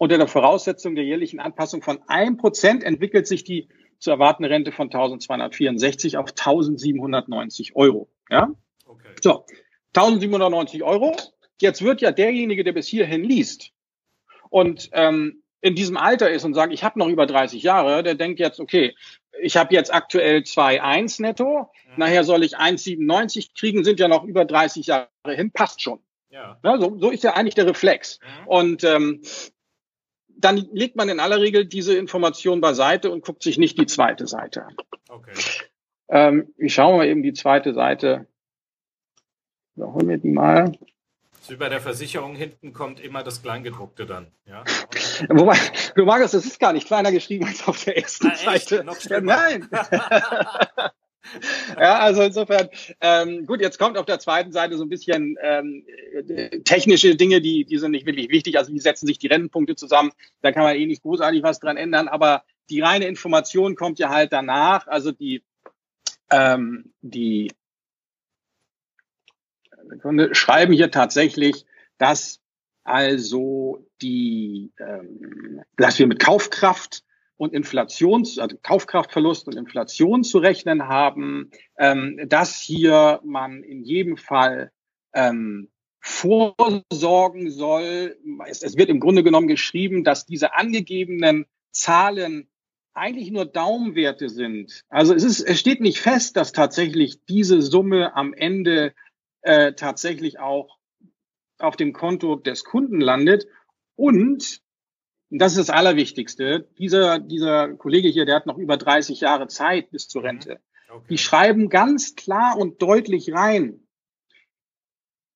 unter 0.00 0.16
der 0.16 0.28
Voraussetzung 0.28 0.94
der 0.94 1.04
jährlichen 1.04 1.40
Anpassung 1.40 1.82
von 1.82 1.98
1% 1.98 2.82
entwickelt 2.82 3.26
sich 3.26 3.44
die 3.44 3.68
zu 3.98 4.10
erwartende 4.10 4.48
Rente 4.48 4.72
von 4.72 4.86
1264 4.86 6.16
auf 6.16 6.30
1790 6.30 7.76
Euro. 7.76 8.08
Ja? 8.30 8.48
Okay. 8.86 9.10
So, 9.20 9.44
1790 9.94 10.82
Euro. 10.84 11.14
Jetzt 11.60 11.82
wird 11.82 12.00
ja 12.00 12.12
derjenige, 12.12 12.64
der 12.64 12.72
bis 12.72 12.86
hierhin 12.86 13.22
liest 13.22 13.72
und 14.48 14.88
ähm, 14.94 15.42
in 15.60 15.74
diesem 15.74 15.98
Alter 15.98 16.30
ist 16.30 16.46
und 16.46 16.54
sagt, 16.54 16.72
ich 16.72 16.82
habe 16.82 16.98
noch 16.98 17.08
über 17.08 17.26
30 17.26 17.62
Jahre, 17.62 18.02
der 18.02 18.14
denkt 18.14 18.40
jetzt, 18.40 18.58
okay, 18.58 18.96
ich 19.38 19.58
habe 19.58 19.74
jetzt 19.74 19.92
aktuell 19.92 20.38
2,1 20.38 21.20
netto, 21.20 21.70
mhm. 21.88 21.92
nachher 21.98 22.24
soll 22.24 22.42
ich 22.42 22.56
1,97 22.56 23.50
kriegen, 23.54 23.84
sind 23.84 24.00
ja 24.00 24.08
noch 24.08 24.24
über 24.24 24.46
30 24.46 24.86
Jahre 24.86 25.08
hin, 25.26 25.50
passt 25.52 25.82
schon. 25.82 26.00
Ja. 26.30 26.58
ja 26.64 26.78
so, 26.78 26.96
so 26.98 27.10
ist 27.10 27.22
ja 27.22 27.34
eigentlich 27.34 27.54
der 27.54 27.66
Reflex. 27.66 28.18
Mhm. 28.22 28.48
Und 28.48 28.84
ähm, 28.84 29.20
dann 30.40 30.56
legt 30.72 30.96
man 30.96 31.08
in 31.08 31.20
aller 31.20 31.40
Regel 31.40 31.66
diese 31.66 31.96
Information 31.96 32.60
beiseite 32.60 33.10
und 33.10 33.24
guckt 33.24 33.42
sich 33.42 33.58
nicht 33.58 33.78
die 33.78 33.86
zweite 33.86 34.26
Seite 34.26 34.64
an. 34.64 34.76
Okay. 35.08 35.32
Ähm, 36.08 36.52
ich 36.56 36.74
schaue 36.74 36.98
mal 36.98 37.06
eben 37.06 37.22
die 37.22 37.32
zweite 37.32 37.72
Seite. 37.72 38.26
So, 39.76 39.92
holen 39.94 40.08
wir 40.08 40.18
die 40.18 40.30
mal. 40.30 40.72
wie 41.48 41.56
bei 41.56 41.68
der 41.68 41.80
Versicherung 41.80 42.34
hinten 42.34 42.72
kommt 42.72 43.00
immer 43.00 43.22
das 43.22 43.42
Kleingedruckte 43.42 44.06
dann. 44.06 44.26
Ja? 44.46 44.64
Wobei, 45.28 45.56
du 45.94 46.04
magst, 46.04 46.34
das 46.34 46.44
ist 46.44 46.60
gar 46.60 46.72
nicht 46.72 46.86
kleiner 46.86 47.12
geschrieben 47.12 47.46
als 47.46 47.66
auf 47.66 47.84
der 47.84 47.96
ersten 47.96 48.28
Na, 48.28 48.36
Seite. 48.36 48.84
Noch 48.84 49.00
ja, 49.02 49.20
nein. 49.20 49.68
ja, 51.78 51.98
also 51.98 52.22
insofern, 52.22 52.68
ähm, 53.00 53.46
gut, 53.46 53.60
jetzt 53.60 53.78
kommt 53.78 53.98
auf 53.98 54.06
der 54.06 54.18
zweiten 54.18 54.52
Seite 54.52 54.76
so 54.76 54.84
ein 54.84 54.88
bisschen 54.88 55.36
ähm, 55.42 55.84
technische 56.64 57.16
Dinge, 57.16 57.40
die, 57.40 57.64
die 57.64 57.78
sind 57.78 57.92
nicht 57.92 58.06
wirklich 58.06 58.30
wichtig. 58.30 58.58
Also 58.58 58.72
wie 58.72 58.80
setzen 58.80 59.06
sich 59.06 59.18
die 59.18 59.28
Rentenpunkte 59.28 59.76
zusammen? 59.76 60.12
Da 60.42 60.52
kann 60.52 60.62
man 60.62 60.76
eh 60.76 60.86
nicht 60.86 61.02
großartig 61.02 61.42
was 61.42 61.60
dran 61.60 61.76
ändern, 61.76 62.08
aber 62.08 62.44
die 62.70 62.80
reine 62.80 63.06
Information 63.06 63.74
kommt 63.74 63.98
ja 63.98 64.10
halt 64.10 64.32
danach. 64.32 64.86
Also 64.86 65.12
die, 65.12 65.42
ähm, 66.30 66.92
die 67.02 67.52
Sekunde, 69.88 70.34
schreiben 70.34 70.72
hier 70.72 70.90
tatsächlich, 70.90 71.66
dass 71.98 72.40
also 72.84 73.86
die, 74.02 74.72
ähm, 74.78 75.62
dass 75.76 75.98
wir 75.98 76.06
mit 76.06 76.18
Kaufkraft 76.18 77.04
und 77.40 77.54
Inflations, 77.54 78.38
also 78.38 78.54
Kaufkraftverlust 78.62 79.46
und 79.46 79.56
Inflation 79.56 80.24
zu 80.24 80.38
rechnen 80.38 80.88
haben, 80.88 81.50
ähm, 81.78 82.20
dass 82.26 82.60
hier 82.60 83.20
man 83.24 83.62
in 83.62 83.82
jedem 83.82 84.18
Fall 84.18 84.72
ähm, 85.14 85.70
vorsorgen 86.00 87.50
soll. 87.50 88.18
Es, 88.46 88.62
es 88.62 88.76
wird 88.76 88.90
im 88.90 89.00
Grunde 89.00 89.22
genommen 89.22 89.48
geschrieben, 89.48 90.04
dass 90.04 90.26
diese 90.26 90.54
angegebenen 90.54 91.46
Zahlen 91.70 92.50
eigentlich 92.92 93.30
nur 93.30 93.46
Daumenwerte 93.46 94.28
sind. 94.28 94.84
Also 94.90 95.14
es, 95.14 95.24
ist, 95.24 95.40
es 95.40 95.58
steht 95.58 95.80
nicht 95.80 96.00
fest, 96.00 96.36
dass 96.36 96.52
tatsächlich 96.52 97.24
diese 97.24 97.62
Summe 97.62 98.14
am 98.16 98.34
Ende 98.34 98.92
äh, 99.40 99.72
tatsächlich 99.72 100.38
auch 100.38 100.76
auf 101.58 101.76
dem 101.76 101.94
Konto 101.94 102.36
des 102.36 102.64
Kunden 102.64 103.00
landet. 103.00 103.46
Und, 103.96 104.60
das 105.30 105.52
ist 105.52 105.68
das 105.68 105.70
Allerwichtigste, 105.70 106.68
dieser, 106.78 107.20
dieser 107.20 107.74
Kollege 107.74 108.08
hier, 108.08 108.26
der 108.26 108.36
hat 108.36 108.46
noch 108.46 108.58
über 108.58 108.76
30 108.76 109.20
Jahre 109.20 109.46
Zeit 109.46 109.90
bis 109.90 110.08
zur 110.08 110.24
Rente. 110.24 110.54
Mhm. 110.54 110.94
Okay. 110.96 111.06
Die 111.10 111.18
schreiben 111.18 111.68
ganz 111.68 112.16
klar 112.16 112.58
und 112.58 112.82
deutlich 112.82 113.32
rein, 113.32 113.86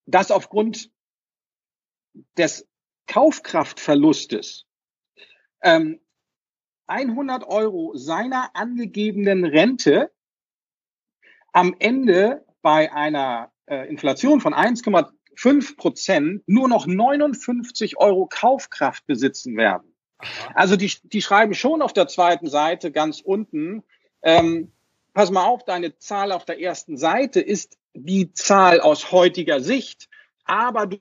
dass 0.07 0.33
aufgrund 0.33 0.91
des 2.37 2.69
Kaufkraftverlustes 3.07 4.67
ähm, 5.63 6.01
100 6.87 7.45
Euro 7.45 7.95
seiner 7.95 8.55
angegebenen 8.55 9.45
Rente 9.45 10.11
am 11.53 11.75
Ende 11.79 12.45
bei 12.63 12.93
einer 12.93 13.53
äh, 13.67 13.89
Inflation 13.89 14.41
von 14.41 14.55
1,5 15.37 15.77
Prozent 15.77 16.43
nur 16.47 16.69
noch 16.69 16.87
59 16.87 17.99
Euro 17.99 18.27
Kaufkraft 18.27 19.07
besitzen 19.07 19.57
werden. 19.57 19.95
Also 20.55 20.77
die, 20.77 20.93
die 21.03 21.23
schreiben 21.23 21.55
schon 21.55 21.83
auf 21.83 21.93
der 21.93 22.09
zweiten 22.09 22.49
Seite 22.49 22.93
ganz 22.93 23.21
unten, 23.21 23.83
ähm, 24.23 24.73
pass 25.13 25.31
mal 25.31 25.45
auf, 25.45 25.65
deine 25.65 25.99
Zahl 25.99 26.33
auf 26.33 26.45
der 26.45 26.61
ersten 26.61 26.97
Seite 26.97 27.41
ist 27.41 27.77
die 27.95 28.33
Zahl 28.33 28.81
aus 28.81 29.13
heutiger 29.13 29.61
Sicht 29.61 30.09
aber 30.45 30.87
du 30.87 30.99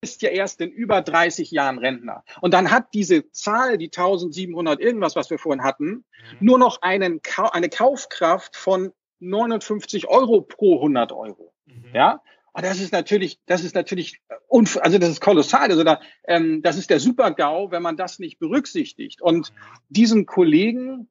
bist 0.00 0.22
ja 0.22 0.30
erst 0.30 0.60
in 0.60 0.70
über 0.70 1.02
30 1.02 1.50
Jahren 1.50 1.78
Rentner. 1.78 2.24
Und 2.40 2.54
dann 2.54 2.70
hat 2.70 2.94
diese 2.94 3.30
Zahl, 3.30 3.78
die 3.78 3.86
1700 3.86 4.80
irgendwas, 4.80 5.16
was 5.16 5.30
wir 5.30 5.38
vorhin 5.38 5.62
hatten, 5.62 5.86
mhm. 5.86 6.04
nur 6.40 6.58
noch 6.58 6.82
einen, 6.82 7.20
eine 7.52 7.68
Kaufkraft 7.68 8.56
von 8.56 8.92
59 9.20 10.08
Euro 10.08 10.40
pro 10.40 10.76
100 10.76 11.12
Euro. 11.12 11.52
Mhm. 11.66 11.84
Ja. 11.92 12.22
Und 12.54 12.64
das 12.64 12.80
ist 12.80 12.92
natürlich, 12.92 13.40
das 13.46 13.64
ist 13.64 13.74
natürlich, 13.74 14.20
also 14.48 14.98
das 14.98 15.10
ist 15.10 15.20
kolossal. 15.20 15.70
Also 15.70 15.82
da, 15.82 16.00
ähm, 16.28 16.62
das 16.62 16.78
ist 16.78 16.88
der 16.88 17.00
Super-GAU, 17.00 17.72
wenn 17.72 17.82
man 17.82 17.96
das 17.96 18.20
nicht 18.20 18.38
berücksichtigt. 18.38 19.20
Und 19.20 19.52
diesen 19.88 20.24
Kollegen 20.24 21.08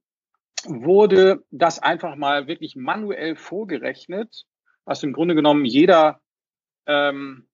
wurde 0.66 1.44
das 1.52 1.80
einfach 1.80 2.16
mal 2.16 2.48
wirklich 2.48 2.78
manuell 2.78 3.36
vorgerechnet, 3.36 4.46
was 4.86 5.04
im 5.04 5.12
Grunde 5.12 5.36
genommen 5.36 5.66
jeder 5.66 6.22
ähm, 6.88 7.46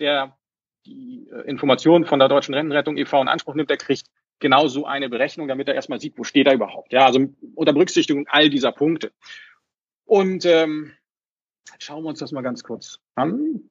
der 0.00 0.36
die 0.86 1.28
äh, 1.30 1.48
Informationen 1.48 2.04
von 2.04 2.18
der 2.18 2.28
Deutschen 2.28 2.54
Rentenrettung 2.54 2.96
e.V. 2.96 3.22
in 3.22 3.28
Anspruch 3.28 3.54
nimmt, 3.54 3.70
der 3.70 3.76
kriegt 3.76 4.06
genau 4.40 4.66
so 4.66 4.86
eine 4.86 5.08
Berechnung, 5.08 5.46
damit 5.46 5.68
er 5.68 5.74
erstmal 5.74 6.00
sieht, 6.00 6.18
wo 6.18 6.24
steht 6.24 6.48
er 6.48 6.54
überhaupt. 6.54 6.92
Ja, 6.92 7.06
also 7.06 7.28
unter 7.54 7.72
Berücksichtigung 7.72 8.26
all 8.28 8.50
dieser 8.50 8.72
Punkte. 8.72 9.12
Und 10.04 10.44
ähm, 10.44 10.92
schauen 11.78 12.02
wir 12.02 12.08
uns 12.08 12.18
das 12.18 12.32
mal 12.32 12.42
ganz 12.42 12.62
kurz 12.62 12.98
an. 13.14 13.70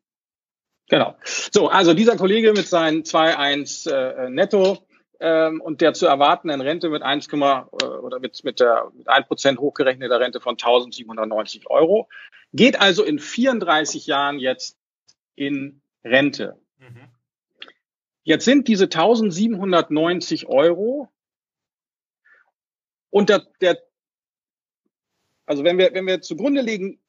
Genau. 0.89 1.17
So, 1.51 1.67
also 1.67 1.93
dieser 1.93 2.15
Kollege 2.15 2.53
mit 2.53 2.67
seinen 2.67 3.03
2,1 3.03 3.91
äh, 3.91 4.29
netto 4.29 4.87
ähm, 5.19 5.61
und 5.61 5.81
der 5.81 5.93
zu 5.93 6.05
erwartenden 6.05 6.61
Rente 6.61 6.89
mit 6.89 7.01
1, 7.01 7.27
äh, 7.27 7.35
oder 7.35 8.19
mit, 8.19 8.43
mit 8.43 8.59
der 8.59 8.89
mit 8.95 9.07
1% 9.07 9.57
hochgerechneter 9.57 10.19
Rente 10.19 10.39
von 10.39 10.53
1790 10.53 11.69
Euro 11.69 12.07
geht 12.53 12.79
also 12.79 13.03
in 13.03 13.19
34 13.19 14.07
Jahren 14.07 14.39
jetzt 14.39 14.77
in 15.35 15.81
Rente. 16.03 16.57
Mhm. 16.77 17.09
Jetzt 18.23 18.45
sind 18.45 18.67
diese 18.67 18.85
1790 18.85 20.47
Euro 20.47 21.09
unter 23.09 23.45
der, 23.61 23.81
also 25.45 25.63
wenn 25.63 25.77
wir, 25.77 25.93
wenn 25.93 26.05
wir 26.05 26.21
zugrunde 26.21 26.61
legen, 26.61 26.99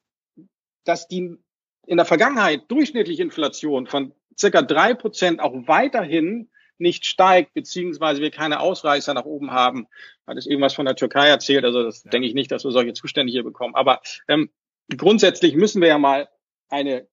dass 0.89 1.07
die 1.07 1.37
in 1.85 1.97
der 1.97 2.05
Vergangenheit 2.05 2.63
durchschnittliche 2.69 3.21
Inflation 3.21 3.85
von 3.85 4.11
circa 4.37 4.63
drei 4.63 4.95
Prozent 4.95 5.39
auch 5.39 5.53
weiterhin 5.67 6.49
nicht 6.79 7.05
steigt, 7.05 7.53
beziehungsweise 7.53 8.21
wir 8.21 8.31
keine 8.31 8.59
Ausreißer 8.59 9.13
nach 9.13 9.25
oben 9.25 9.51
haben. 9.51 9.87
Hat 10.25 10.37
es 10.37 10.47
irgendwas 10.47 10.73
von 10.73 10.85
der 10.85 10.95
Türkei 10.95 11.27
erzählt, 11.27 11.63
also 11.63 11.83
das 11.83 12.03
ja. 12.03 12.09
denke 12.09 12.27
ich 12.27 12.33
nicht, 12.33 12.51
dass 12.51 12.63
wir 12.63 12.71
solche 12.71 12.93
Zustände 12.93 13.31
hier 13.31 13.43
bekommen. 13.43 13.75
Aber 13.75 14.01
ähm, 14.27 14.49
grundsätzlich 14.97 15.55
müssen 15.55 15.81
wir 15.81 15.89
ja 15.89 15.97
mal 15.99 16.27
eine 16.69 17.07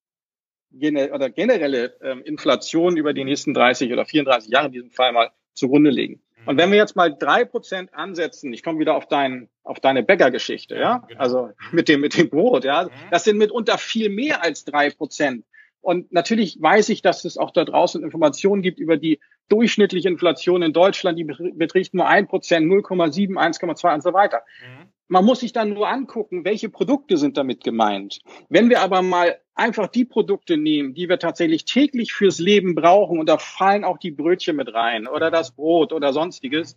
oder 0.72 1.30
generelle 1.30 1.96
ähm, 2.02 2.22
Inflation 2.22 2.96
über 2.96 3.12
die 3.12 3.24
nächsten 3.24 3.54
30 3.54 3.92
oder 3.92 4.04
34 4.04 4.50
Jahre 4.50 4.66
in 4.66 4.72
diesem 4.72 4.90
Fall 4.90 5.12
mal 5.12 5.30
zugrunde 5.54 5.90
legen. 5.90 6.22
Und 6.46 6.56
wenn 6.56 6.70
wir 6.70 6.78
jetzt 6.78 6.96
mal 6.96 7.14
drei 7.14 7.44
Prozent 7.44 7.92
ansetzen, 7.94 8.52
ich 8.52 8.62
komme 8.62 8.78
wieder 8.78 8.96
auf 8.96 9.06
dein, 9.06 9.48
auf 9.62 9.80
deine 9.80 10.02
Bäckergeschichte, 10.02 10.76
ja, 10.76 10.98
genau. 11.08 11.20
also 11.20 11.50
mit 11.72 11.88
dem, 11.88 12.00
mit 12.00 12.16
dem 12.16 12.30
Brot, 12.30 12.64
ja, 12.64 12.84
mhm. 12.84 12.90
das 13.10 13.24
sind 13.24 13.38
mitunter 13.38 13.78
viel 13.78 14.08
mehr 14.08 14.42
als 14.42 14.64
drei 14.64 14.90
Prozent. 14.90 15.44
Und 15.80 16.10
natürlich 16.12 16.58
weiß 16.60 16.88
ich, 16.88 17.00
dass 17.02 17.24
es 17.24 17.38
auch 17.38 17.52
da 17.52 17.64
draußen 17.64 18.02
Informationen 18.02 18.60
gibt 18.62 18.80
über 18.80 18.96
die 18.96 19.20
durchschnittliche 19.48 20.08
Inflation 20.08 20.62
in 20.62 20.72
Deutschland, 20.72 21.18
die 21.18 21.24
beträgt 21.24 21.94
nur 21.94 22.08
ein 22.08 22.26
Prozent, 22.26 22.66
0,7, 22.66 23.34
1,2 23.34 23.94
und 23.94 24.02
so 24.02 24.12
weiter. 24.12 24.42
Mhm. 24.60 24.88
Man 25.08 25.24
muss 25.24 25.40
sich 25.40 25.52
dann 25.52 25.72
nur 25.72 25.88
angucken, 25.88 26.44
welche 26.44 26.68
Produkte 26.68 27.16
sind 27.16 27.36
damit 27.36 27.62
gemeint. 27.62 28.20
Wenn 28.48 28.70
wir 28.70 28.80
aber 28.80 29.02
mal 29.02 29.38
einfach 29.54 29.86
die 29.86 30.04
Produkte 30.04 30.56
nehmen, 30.56 30.94
die 30.94 31.08
wir 31.08 31.18
tatsächlich 31.18 31.64
täglich 31.64 32.12
fürs 32.12 32.38
Leben 32.38 32.74
brauchen, 32.74 33.18
und 33.18 33.28
da 33.28 33.38
fallen 33.38 33.84
auch 33.84 33.98
die 33.98 34.10
Brötchen 34.10 34.56
mit 34.56 34.72
rein 34.74 35.06
oder 35.06 35.30
das 35.30 35.52
Brot 35.52 35.92
oder 35.92 36.12
sonstiges, 36.12 36.76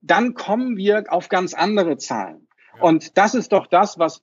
dann 0.00 0.34
kommen 0.34 0.76
wir 0.76 1.04
auf 1.08 1.28
ganz 1.28 1.54
andere 1.54 1.96
Zahlen. 1.96 2.48
Und 2.80 3.16
das 3.16 3.34
ist 3.34 3.52
doch 3.52 3.66
das, 3.66 3.98
was 3.98 4.22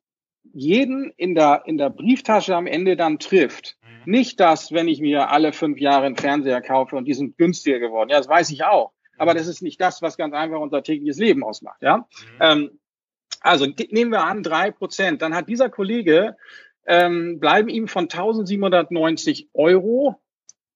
jeden 0.53 1.11
in 1.17 1.35
der, 1.35 1.63
in 1.65 1.77
der 1.77 1.89
Brieftasche 1.89 2.55
am 2.55 2.67
Ende 2.67 2.95
dann 2.95 3.19
trifft. 3.19 3.77
Mhm. 3.81 4.11
Nicht 4.11 4.39
das, 4.39 4.71
wenn 4.71 4.87
ich 4.87 4.99
mir 4.99 5.29
alle 5.29 5.53
fünf 5.53 5.79
Jahre 5.79 6.05
einen 6.05 6.17
Fernseher 6.17 6.61
kaufe 6.61 6.95
und 6.95 7.05
die 7.05 7.13
sind 7.13 7.37
günstiger 7.37 7.79
geworden. 7.79 8.09
Ja, 8.09 8.17
das 8.17 8.27
weiß 8.27 8.49
ich 8.51 8.63
auch. 8.63 8.91
Aber 9.17 9.33
das 9.33 9.47
ist 9.47 9.61
nicht 9.61 9.79
das, 9.79 10.01
was 10.01 10.17
ganz 10.17 10.33
einfach 10.33 10.59
unser 10.59 10.81
tägliches 10.83 11.17
Leben 11.17 11.43
ausmacht. 11.43 11.81
Ja. 11.81 11.97
Mhm. 11.97 12.05
Ähm, 12.39 12.79
also 13.41 13.65
nehmen 13.65 14.11
wir 14.11 14.23
an, 14.23 14.43
drei 14.43 14.71
Prozent. 14.71 15.21
Dann 15.21 15.35
hat 15.35 15.49
dieser 15.49 15.69
Kollege, 15.69 16.37
ähm, 16.85 17.39
bleiben 17.39 17.69
ihm 17.69 17.87
von 17.87 18.03
1790 18.03 19.49
Euro 19.53 20.19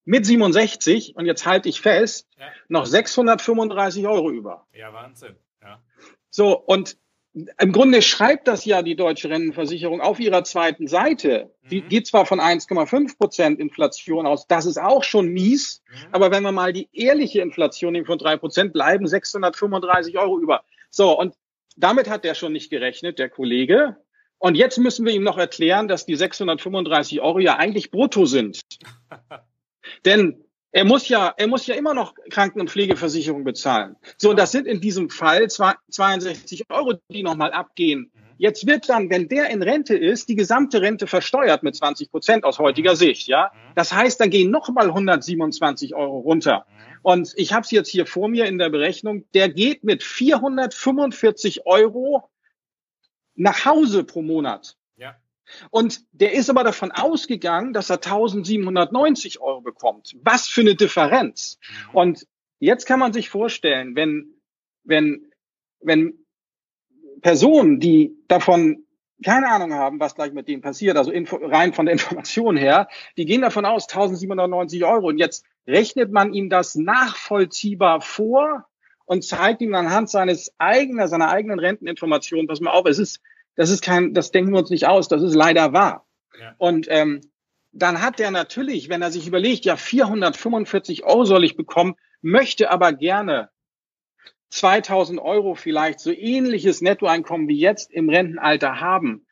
mit 0.03 0.25
67, 0.25 1.15
und 1.15 1.25
jetzt 1.25 1.45
halte 1.45 1.67
ich 1.67 1.81
fest, 1.81 2.27
ja. 2.37 2.45
noch 2.67 2.85
635 2.85 4.05
Euro 4.05 4.29
über. 4.29 4.67
Ja, 4.71 4.93
Wahnsinn. 4.93 5.35
Ja. 5.63 5.81
So, 6.29 6.59
und 6.59 6.97
im 7.33 7.71
Grunde 7.73 8.01
schreibt 8.01 8.47
das 8.47 8.63
ja 8.63 8.81
die 8.81 8.95
deutsche 8.95 9.29
Rentenversicherung 9.29 9.99
auf 9.99 10.19
ihrer 10.19 10.45
zweiten 10.45 10.87
Seite. 10.87 11.53
Die 11.69 11.81
mhm. 11.81 11.89
geht 11.89 12.07
zwar 12.07 12.25
von 12.25 12.39
1,5 12.39 13.17
Prozent 13.17 13.59
Inflation 13.59 14.25
aus, 14.25 14.47
das 14.47 14.65
ist 14.65 14.77
auch 14.79 15.03
schon 15.03 15.27
mies, 15.27 15.83
mhm. 15.89 15.95
aber 16.13 16.31
wenn 16.31 16.43
wir 16.43 16.53
mal 16.53 16.71
die 16.71 16.87
ehrliche 16.93 17.41
Inflation 17.41 17.91
nehmen 17.91 18.05
von 18.05 18.19
drei 18.19 18.37
Prozent, 18.37 18.73
bleiben 18.73 19.05
635 19.07 20.17
Euro 20.17 20.39
über. 20.39 20.63
So, 20.89 21.19
und 21.19 21.33
damit 21.75 22.09
hat 22.09 22.23
der 22.23 22.35
schon 22.35 22.53
nicht 22.53 22.69
gerechnet, 22.69 23.19
der 23.19 23.29
Kollege. 23.29 23.97
Und 24.37 24.55
jetzt 24.55 24.77
müssen 24.77 25.05
wir 25.05 25.13
ihm 25.13 25.23
noch 25.23 25.37
erklären, 25.37 25.87
dass 25.87 26.05
die 26.05 26.15
635 26.15 27.21
Euro 27.21 27.39
ja 27.39 27.57
eigentlich 27.57 27.91
brutto 27.91 28.25
sind. 28.25 28.61
Denn 30.05 30.43
er 30.71 30.83
muss 30.83 31.07
ja, 31.07 31.33
er 31.37 31.47
muss 31.47 31.67
ja 31.67 31.75
immer 31.75 31.93
noch 31.93 32.15
Kranken- 32.29 32.59
und 32.59 32.69
Pflegeversicherung 32.69 33.43
bezahlen. 33.43 33.95
So, 34.17 34.31
und 34.31 34.37
das 34.37 34.51
sind 34.51 34.67
in 34.67 34.81
diesem 34.81 35.09
Fall 35.09 35.47
62 35.47 36.65
Euro, 36.69 36.95
die 37.09 37.23
nochmal 37.23 37.53
abgehen. 37.53 38.11
Mhm. 38.37 38.43
Jetzt 38.43 38.67
wird 38.67 38.89
dann, 38.89 39.09
wenn 39.09 39.27
der 39.27 39.49
in 39.49 39.61
Rente 39.61 39.95
ist, 39.95 40.29
die 40.29 40.35
gesamte 40.35 40.81
Rente 40.81 41.07
versteuert 41.07 41.63
mit 41.63 41.75
20 41.75 42.11
Prozent 42.11 42.43
aus 42.43 42.59
heutiger 42.59 42.91
mhm. 42.91 42.97
Sicht, 42.97 43.27
ja. 43.27 43.51
Mhm. 43.53 43.73
Das 43.75 43.93
heißt, 43.93 44.19
dann 44.19 44.29
gehen 44.29 44.51
nochmal 44.51 44.87
127 44.87 45.95
Euro 45.95 46.19
runter. 46.19 46.65
Und 47.01 47.33
ich 47.35 47.53
habe 47.53 47.61
es 47.61 47.71
jetzt 47.71 47.89
hier 47.89 48.05
vor 48.05 48.29
mir 48.29 48.45
in 48.45 48.57
der 48.57 48.69
Berechnung, 48.69 49.25
der 49.33 49.49
geht 49.49 49.83
mit 49.83 50.03
445 50.03 51.65
Euro 51.67 52.29
nach 53.35 53.65
Hause 53.65 54.03
pro 54.03 54.21
Monat. 54.21 54.75
Ja. 54.97 55.15
Und 55.69 56.01
der 56.13 56.33
ist 56.33 56.49
aber 56.49 56.63
davon 56.63 56.91
ausgegangen, 56.91 57.73
dass 57.73 57.91
er 57.91 57.97
1790 57.97 59.39
Euro 59.39 59.61
bekommt. 59.61 60.15
Was 60.23 60.47
für 60.47 60.61
eine 60.61 60.75
Differenz. 60.75 61.59
Mhm. 61.59 61.95
Und 61.95 62.27
jetzt 62.59 62.85
kann 62.85 62.99
man 62.99 63.13
sich 63.13 63.29
vorstellen, 63.29 63.95
wenn, 63.95 64.33
wenn, 64.83 65.31
wenn 65.81 66.24
Personen, 67.21 67.79
die 67.79 68.15
davon 68.27 68.85
keine 69.23 69.49
Ahnung 69.49 69.73
haben, 69.73 69.99
was 69.99 70.15
gleich 70.15 70.33
mit 70.33 70.47
denen 70.47 70.61
passiert, 70.61 70.97
also 70.97 71.11
info, 71.11 71.37
rein 71.37 71.73
von 71.73 71.85
der 71.85 71.93
Information 71.93 72.57
her, 72.57 72.87
die 73.17 73.25
gehen 73.25 73.41
davon 73.41 73.65
aus, 73.65 73.87
1790 73.87 74.83
Euro. 74.83 75.07
Und 75.07 75.17
jetzt 75.17 75.45
rechnet 75.67 76.11
man 76.11 76.33
ihm 76.33 76.49
das 76.49 76.75
nachvollziehbar 76.75 78.01
vor 78.01 78.65
und 79.05 79.23
zeigt 79.23 79.61
ihm 79.61 79.73
anhand 79.75 80.09
seines 80.09 80.53
eigenen, 80.57 81.07
seiner 81.07 81.29
eigenen 81.29 81.59
Renteninformationen, 81.59 82.47
pass 82.47 82.59
mal 82.59 82.71
auf, 82.71 82.85
es 82.85 82.99
ist, 82.99 83.21
das 83.55 83.69
ist 83.69 83.83
kein, 83.83 84.13
das 84.13 84.31
denken 84.31 84.51
wir 84.51 84.59
uns 84.59 84.69
nicht 84.69 84.87
aus, 84.87 85.07
das 85.07 85.21
ist 85.21 85.35
leider 85.35 85.73
wahr. 85.73 86.05
Ja. 86.39 86.55
Und 86.57 86.87
ähm, 86.89 87.21
dann 87.71 88.01
hat 88.01 88.19
der 88.19 88.31
natürlich, 88.31 88.89
wenn 88.89 89.01
er 89.01 89.11
sich 89.11 89.27
überlegt, 89.27 89.65
ja, 89.65 89.75
445 89.75 91.03
Euro 91.03 91.25
soll 91.25 91.43
ich 91.43 91.55
bekommen, 91.55 91.95
möchte 92.21 92.71
aber 92.71 92.93
gerne 92.93 93.49
2000 94.49 95.19
Euro 95.19 95.55
vielleicht 95.55 95.99
so 95.99 96.11
ähnliches 96.11 96.81
Nettoeinkommen 96.81 97.47
wie 97.47 97.59
jetzt 97.59 97.91
im 97.91 98.09
Rentenalter 98.09 98.79
haben, 98.79 99.25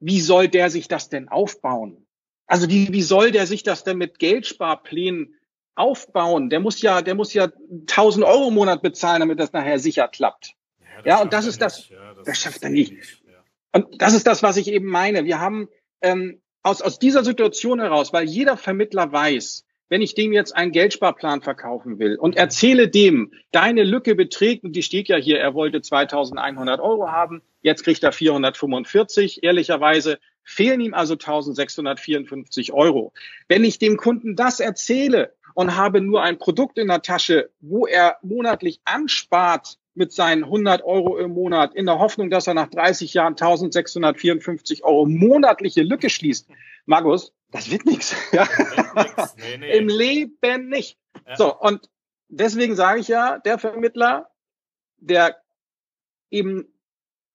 wie 0.00 0.20
soll 0.20 0.48
der 0.48 0.70
sich 0.70 0.88
das 0.88 1.08
denn 1.08 1.28
aufbauen? 1.28 2.06
Also 2.46 2.68
wie, 2.68 2.92
wie 2.92 3.02
soll 3.02 3.30
der 3.30 3.46
sich 3.46 3.62
das 3.62 3.84
denn 3.84 3.98
mit 3.98 4.18
Geldsparplänen 4.18 5.34
aufbauen? 5.74 6.50
Der 6.50 6.60
muss 6.60 6.82
ja, 6.82 7.02
der 7.02 7.14
muss 7.14 7.32
ja 7.32 7.50
1000 7.70 8.24
Euro 8.24 8.48
im 8.48 8.54
Monat 8.54 8.82
bezahlen, 8.82 9.20
damit 9.20 9.40
das 9.40 9.52
nachher 9.52 9.78
sicher 9.78 10.08
klappt. 10.08 10.54
Ja, 10.80 11.16
ja 11.16 11.22
und 11.22 11.32
das 11.32 11.46
ist 11.46 11.62
das, 11.62 11.88
ja, 11.88 12.14
das, 12.14 12.26
das 12.26 12.38
schafft 12.38 12.62
er 12.62 12.70
nicht. 12.70 12.92
nicht 12.92 13.22
ja. 13.26 13.42
Und 13.72 14.00
das 14.00 14.12
ist 14.12 14.26
das, 14.26 14.42
was 14.42 14.56
ich 14.56 14.68
eben 14.68 14.86
meine. 14.86 15.24
Wir 15.24 15.40
haben 15.40 15.68
ähm, 16.02 16.42
aus, 16.62 16.82
aus 16.82 16.98
dieser 16.98 17.24
Situation 17.24 17.80
heraus, 17.80 18.12
weil 18.12 18.24
jeder 18.24 18.56
Vermittler 18.56 19.10
weiß, 19.10 19.64
wenn 19.94 20.02
ich 20.02 20.16
dem 20.16 20.32
jetzt 20.32 20.56
einen 20.56 20.72
Geldsparplan 20.72 21.40
verkaufen 21.40 22.00
will 22.00 22.16
und 22.16 22.34
erzähle 22.36 22.88
dem, 22.88 23.30
deine 23.52 23.84
Lücke 23.84 24.16
beträgt, 24.16 24.64
und 24.64 24.72
die 24.72 24.82
steht 24.82 25.06
ja 25.06 25.16
hier, 25.16 25.38
er 25.38 25.54
wollte 25.54 25.82
2100 25.82 26.80
Euro 26.80 27.12
haben, 27.12 27.42
jetzt 27.62 27.84
kriegt 27.84 28.02
er 28.02 28.10
445, 28.10 29.44
ehrlicherweise 29.44 30.18
fehlen 30.42 30.80
ihm 30.80 30.94
also 30.94 31.14
1654 31.14 32.72
Euro. 32.72 33.12
Wenn 33.46 33.62
ich 33.62 33.78
dem 33.78 33.96
Kunden 33.96 34.34
das 34.34 34.58
erzähle 34.58 35.32
und 35.54 35.76
habe 35.76 36.00
nur 36.00 36.24
ein 36.24 36.38
Produkt 36.38 36.76
in 36.76 36.88
der 36.88 37.02
Tasche, 37.02 37.50
wo 37.60 37.86
er 37.86 38.16
monatlich 38.20 38.80
anspart 38.84 39.78
mit 39.94 40.10
seinen 40.10 40.42
100 40.42 40.82
Euro 40.82 41.18
im 41.18 41.30
Monat 41.30 41.72
in 41.72 41.86
der 41.86 42.00
Hoffnung, 42.00 42.30
dass 42.30 42.48
er 42.48 42.54
nach 42.54 42.68
30 42.68 43.14
Jahren 43.14 43.34
1654 43.34 44.82
Euro 44.82 45.06
monatliche 45.06 45.82
Lücke 45.82 46.10
schließt, 46.10 46.48
Markus, 46.84 47.32
das 47.54 47.70
wird 47.70 47.86
nichts. 47.86 48.14
Ja. 48.32 48.48
Nee, 49.36 49.58
nee. 49.58 49.78
Im 49.78 49.88
Leben 49.88 50.68
nicht. 50.68 50.98
Ja. 51.26 51.36
So, 51.36 51.56
und 51.56 51.88
deswegen 52.28 52.74
sage 52.74 53.00
ich 53.00 53.08
ja, 53.08 53.38
der 53.38 53.58
Vermittler, 53.58 54.28
der 54.96 55.36
eben 56.30 56.66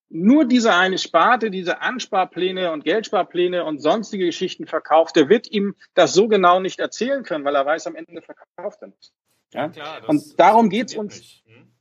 nur 0.10 0.46
diese 0.46 0.74
eine 0.74 0.98
Sparte, 0.98 1.52
diese 1.52 1.82
Ansparpläne 1.82 2.72
und 2.72 2.84
Geldsparpläne 2.84 3.64
und 3.64 3.80
sonstige 3.80 4.26
Geschichten 4.26 4.68
verkauft, 4.68 5.16
der 5.16 5.30
wird 5.30 5.50
ihm 5.52 5.76
das 5.94 6.14
so 6.14 6.28
genau 6.28 6.60
nicht 6.60 6.80
erzählen 6.80 7.24
können, 7.24 7.46
weil 7.46 7.56
er 7.56 7.66
weiß, 7.66 7.88
am 7.88 7.96
Ende 7.96 8.22
verkauft 8.22 8.82
er 8.82 8.88
nicht. 8.88 9.14
Ja? 9.54 9.62
ja 9.62 9.70
klar, 9.70 10.10
und 10.10 10.40
darum 10.40 10.70
geht's 10.70 10.96
uns. 10.96 11.44
Hm? 11.46 11.72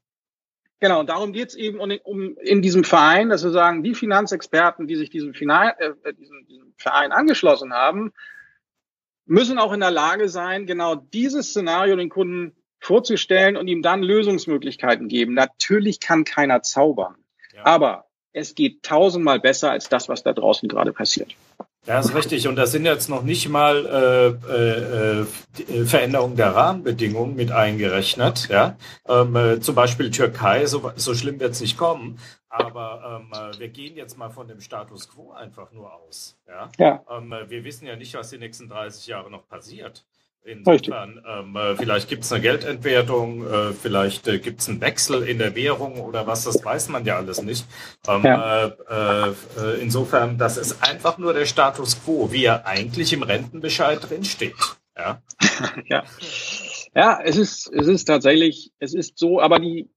Genau, 0.80 1.00
und 1.00 1.08
darum 1.08 1.32
geht's 1.32 1.54
eben 1.54 1.80
um, 1.80 1.90
um 2.04 2.36
in 2.38 2.62
diesem 2.62 2.84
Verein, 2.84 3.30
dass 3.30 3.42
wir 3.42 3.50
sagen, 3.50 3.82
die 3.82 3.94
Finanzexperten, 3.94 4.86
die 4.86 4.94
sich 4.94 5.10
diesem, 5.10 5.34
Final, 5.34 5.74
äh, 5.78 6.14
diesem, 6.14 6.46
diesem 6.46 6.74
Verein 6.76 7.10
angeschlossen 7.10 7.72
haben, 7.72 8.12
müssen 9.26 9.58
auch 9.58 9.72
in 9.72 9.80
der 9.80 9.90
Lage 9.90 10.28
sein, 10.28 10.66
genau 10.66 10.94
dieses 10.94 11.50
Szenario 11.50 11.96
den 11.96 12.08
Kunden 12.08 12.54
vorzustellen 12.78 13.56
und 13.56 13.66
ihm 13.66 13.82
dann 13.82 14.02
Lösungsmöglichkeiten 14.02 15.08
geben. 15.08 15.34
Natürlich 15.34 15.98
kann 15.98 16.24
keiner 16.24 16.62
zaubern, 16.62 17.16
ja. 17.52 17.66
aber 17.66 18.06
es 18.32 18.54
geht 18.54 18.84
tausendmal 18.84 19.40
besser 19.40 19.72
als 19.72 19.88
das, 19.88 20.08
was 20.08 20.22
da 20.22 20.32
draußen 20.32 20.68
gerade 20.68 20.92
passiert. 20.92 21.34
Ja, 21.88 22.00
ist 22.00 22.14
richtig. 22.14 22.46
Und 22.46 22.56
da 22.56 22.66
sind 22.66 22.84
jetzt 22.84 23.08
noch 23.08 23.22
nicht 23.22 23.48
mal 23.48 23.86
äh, 23.86 24.52
äh, 24.52 25.20
äh, 25.22 25.86
Veränderungen 25.86 26.36
der 26.36 26.54
Rahmenbedingungen 26.54 27.34
mit 27.34 27.50
eingerechnet. 27.50 28.48
Ja? 28.50 28.76
Ähm, 29.08 29.34
äh, 29.34 29.60
zum 29.60 29.74
Beispiel 29.74 30.10
Türkei, 30.10 30.66
so, 30.66 30.92
so 30.96 31.14
schlimm 31.14 31.40
wird 31.40 31.52
es 31.52 31.62
nicht 31.62 31.78
kommen. 31.78 32.18
Aber 32.50 33.22
ähm, 33.22 33.32
äh, 33.32 33.58
wir 33.58 33.68
gehen 33.68 33.96
jetzt 33.96 34.18
mal 34.18 34.28
von 34.28 34.48
dem 34.48 34.60
Status 34.60 35.08
quo 35.08 35.32
einfach 35.32 35.72
nur 35.72 35.90
aus. 35.94 36.36
Ja? 36.46 36.68
ja. 36.76 37.02
Ähm, 37.10 37.32
äh, 37.32 37.48
wir 37.48 37.64
wissen 37.64 37.86
ja 37.86 37.96
nicht, 37.96 38.12
was 38.12 38.28
die 38.28 38.38
nächsten 38.38 38.68
30 38.68 39.06
Jahre 39.06 39.30
noch 39.30 39.48
passiert. 39.48 40.04
Insofern, 40.44 41.22
ähm, 41.28 41.56
äh, 41.56 41.76
vielleicht 41.76 42.08
gibt 42.08 42.24
es 42.24 42.32
eine 42.32 42.40
Geldentwertung, 42.40 43.46
äh, 43.46 43.72
vielleicht 43.72 44.26
äh, 44.28 44.38
gibt 44.38 44.60
es 44.60 44.68
einen 44.68 44.80
Wechsel 44.80 45.22
in 45.22 45.38
der 45.38 45.54
Währung 45.54 46.00
oder 46.00 46.26
was, 46.26 46.44
das 46.44 46.64
weiß 46.64 46.88
man 46.88 47.04
ja 47.04 47.16
alles 47.16 47.42
nicht. 47.42 47.66
Ähm, 48.08 48.22
ja. 48.24 48.66
Äh, 48.66 49.28
äh, 49.28 49.82
insofern, 49.82 50.38
das 50.38 50.56
ist 50.56 50.82
einfach 50.82 51.18
nur 51.18 51.34
der 51.34 51.44
Status 51.44 52.02
quo, 52.02 52.32
wie 52.32 52.44
er 52.44 52.66
eigentlich 52.66 53.12
im 53.12 53.22
Rentenbescheid 53.22 54.08
drinsteht. 54.08 54.54
Ja, 54.96 55.22
ja. 55.86 56.04
ja 56.94 57.20
es, 57.22 57.36
ist, 57.36 57.70
es 57.72 57.86
ist 57.86 58.06
tatsächlich, 58.06 58.72
es 58.78 58.94
ist 58.94 59.18
so, 59.18 59.40
aber 59.40 59.58
die, 59.58 59.90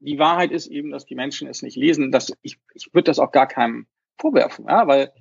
die 0.00 0.18
Wahrheit 0.18 0.52
ist 0.52 0.68
eben, 0.68 0.90
dass 0.90 1.04
die 1.04 1.16
Menschen 1.16 1.48
es 1.48 1.60
nicht 1.60 1.76
lesen. 1.76 2.12
Dass 2.12 2.32
ich 2.40 2.58
ich 2.72 2.94
würde 2.94 3.04
das 3.04 3.18
auch 3.18 3.30
gar 3.30 3.46
keinem 3.46 3.86
vorwerfen, 4.18 4.66
ja, 4.68 4.86
weil 4.86 5.12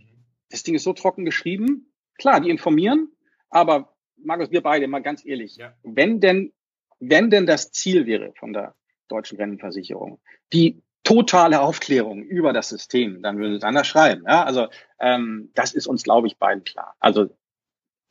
das 0.49 0.63
Ding 0.63 0.75
ist 0.75 0.83
so 0.83 0.93
trocken 0.93 1.25
geschrieben. 1.25 1.91
Klar, 2.17 2.39
die 2.39 2.49
informieren, 2.49 3.11
aber 3.49 3.96
Markus, 4.27 4.51
wir 4.51 4.61
beide 4.61 4.87
mal 4.87 5.01
ganz 5.01 5.25
ehrlich, 5.25 5.55
ja. 5.55 5.73
wenn 5.83 6.19
denn, 6.19 6.53
wenn 6.99 7.29
denn 7.29 7.45
das 7.45 7.71
Ziel 7.71 8.05
wäre 8.05 8.33
von 8.33 8.53
der 8.53 8.75
deutschen 9.07 9.37
Rentenversicherung, 9.37 10.19
die 10.51 10.83
totale 11.03 11.61
Aufklärung 11.61 12.21
über 12.23 12.51
das 12.51 12.67
System, 12.67 13.23
dann 13.23 13.37
würde 13.37 13.55
es 13.55 13.63
anders 13.63 13.87
schreiben. 13.87 14.25
Ja, 14.27 14.43
also 14.43 14.67
ähm, 14.99 15.51
das 15.55 15.73
ist 15.73 15.87
uns, 15.87 16.03
glaube 16.03 16.27
ich, 16.27 16.37
beiden 16.37 16.65
klar. 16.65 16.95
Also 16.99 17.29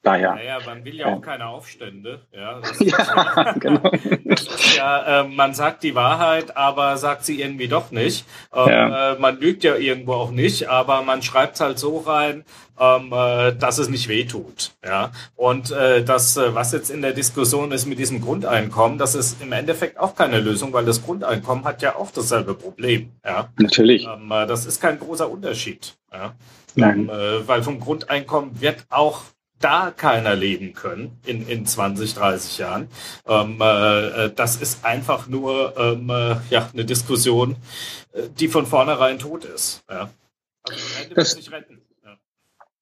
Daher. 0.07 0.37
Naja, 0.37 0.59
man 0.65 0.85
will 0.85 0.95
ja 0.95 1.07
auch 1.07 1.21
keine 1.21 1.49
Aufstände. 1.49 2.21
Ja, 2.33 2.61
ja, 2.79 3.53
genau. 3.59 3.91
Ja, 4.77 5.23
äh, 5.23 5.25
man 5.25 5.53
sagt 5.53 5.83
die 5.83 5.97
Wahrheit, 5.97 6.57
aber 6.57 6.97
sagt 6.97 7.25
sie 7.25 7.41
irgendwie 7.41 7.67
doch 7.67 7.91
nicht. 7.91 8.25
Ähm, 8.55 8.69
ja. 8.69 9.15
äh, 9.15 9.19
man 9.19 9.41
lügt 9.41 9.65
ja 9.65 9.75
irgendwo 9.75 10.13
auch 10.13 10.31
nicht, 10.31 10.69
aber 10.69 11.03
man 11.03 11.23
schreibt 11.23 11.57
es 11.57 11.61
halt 11.61 11.81
so 11.81 11.99
rein, 11.99 12.45
ähm, 12.79 13.13
äh, 13.13 13.53
dass 13.55 13.79
es 13.79 13.89
nicht 13.89 14.07
wehtut. 14.07 14.75
Ja? 14.85 15.11
Und 15.35 15.73
äh, 15.73 16.05
das, 16.05 16.37
äh, 16.37 16.55
was 16.55 16.71
jetzt 16.71 16.91
in 16.91 17.03
der 17.03 17.13
Diskussion 17.13 17.73
ist 17.73 17.87
mit 17.87 17.99
diesem 17.99 18.21
Grundeinkommen, 18.21 18.99
das 18.99 19.17
ist 19.17 19.43
im 19.43 19.51
Endeffekt 19.51 19.99
auch 19.99 20.15
keine 20.15 20.39
Lösung, 20.39 20.73
weil 20.73 20.85
das 20.85 21.03
Grundeinkommen 21.03 21.65
hat 21.65 21.83
ja 21.83 21.97
auch 21.97 22.13
dasselbe 22.13 22.55
Problem. 22.55 23.11
Ja? 23.25 23.49
Natürlich. 23.59 24.07
Ähm, 24.07 24.31
äh, 24.31 24.47
das 24.47 24.67
ist 24.67 24.81
kein 24.81 25.01
großer 25.01 25.29
Unterschied. 25.29 25.97
Ja? 26.13 26.37
Nein. 26.77 27.01
Ähm, 27.01 27.11
äh, 27.11 27.49
weil 27.49 27.65
vom 27.65 27.81
Grundeinkommen 27.81 28.61
wird 28.61 28.87
auch 28.89 29.23
da 29.61 29.91
keiner 29.91 30.35
leben 30.35 30.75
können 30.75 31.19
in, 31.25 31.47
in 31.49 31.67
20, 31.67 32.15
30 32.15 32.59
Jahren. 32.59 32.89
Ähm, 33.27 33.61
äh, 33.61 34.31
das 34.35 34.57
ist 34.57 34.85
einfach 34.85 35.29
nur 35.29 35.75
ähm, 35.79 36.11
äh, 36.11 36.37
ja, 36.51 36.71
eine 36.73 36.85
Diskussion, 36.85 37.57
äh, 38.13 38.23
die 38.39 38.49
von 38.49 38.67
vornherein 38.67 39.19
tot 39.19 39.45
ist. 39.45 39.83
Ja. 39.89 40.11
Also 40.69 41.15
das, 41.15 41.37
nicht 41.37 41.53
retten. 41.53 41.81
Ja. 42.05 42.19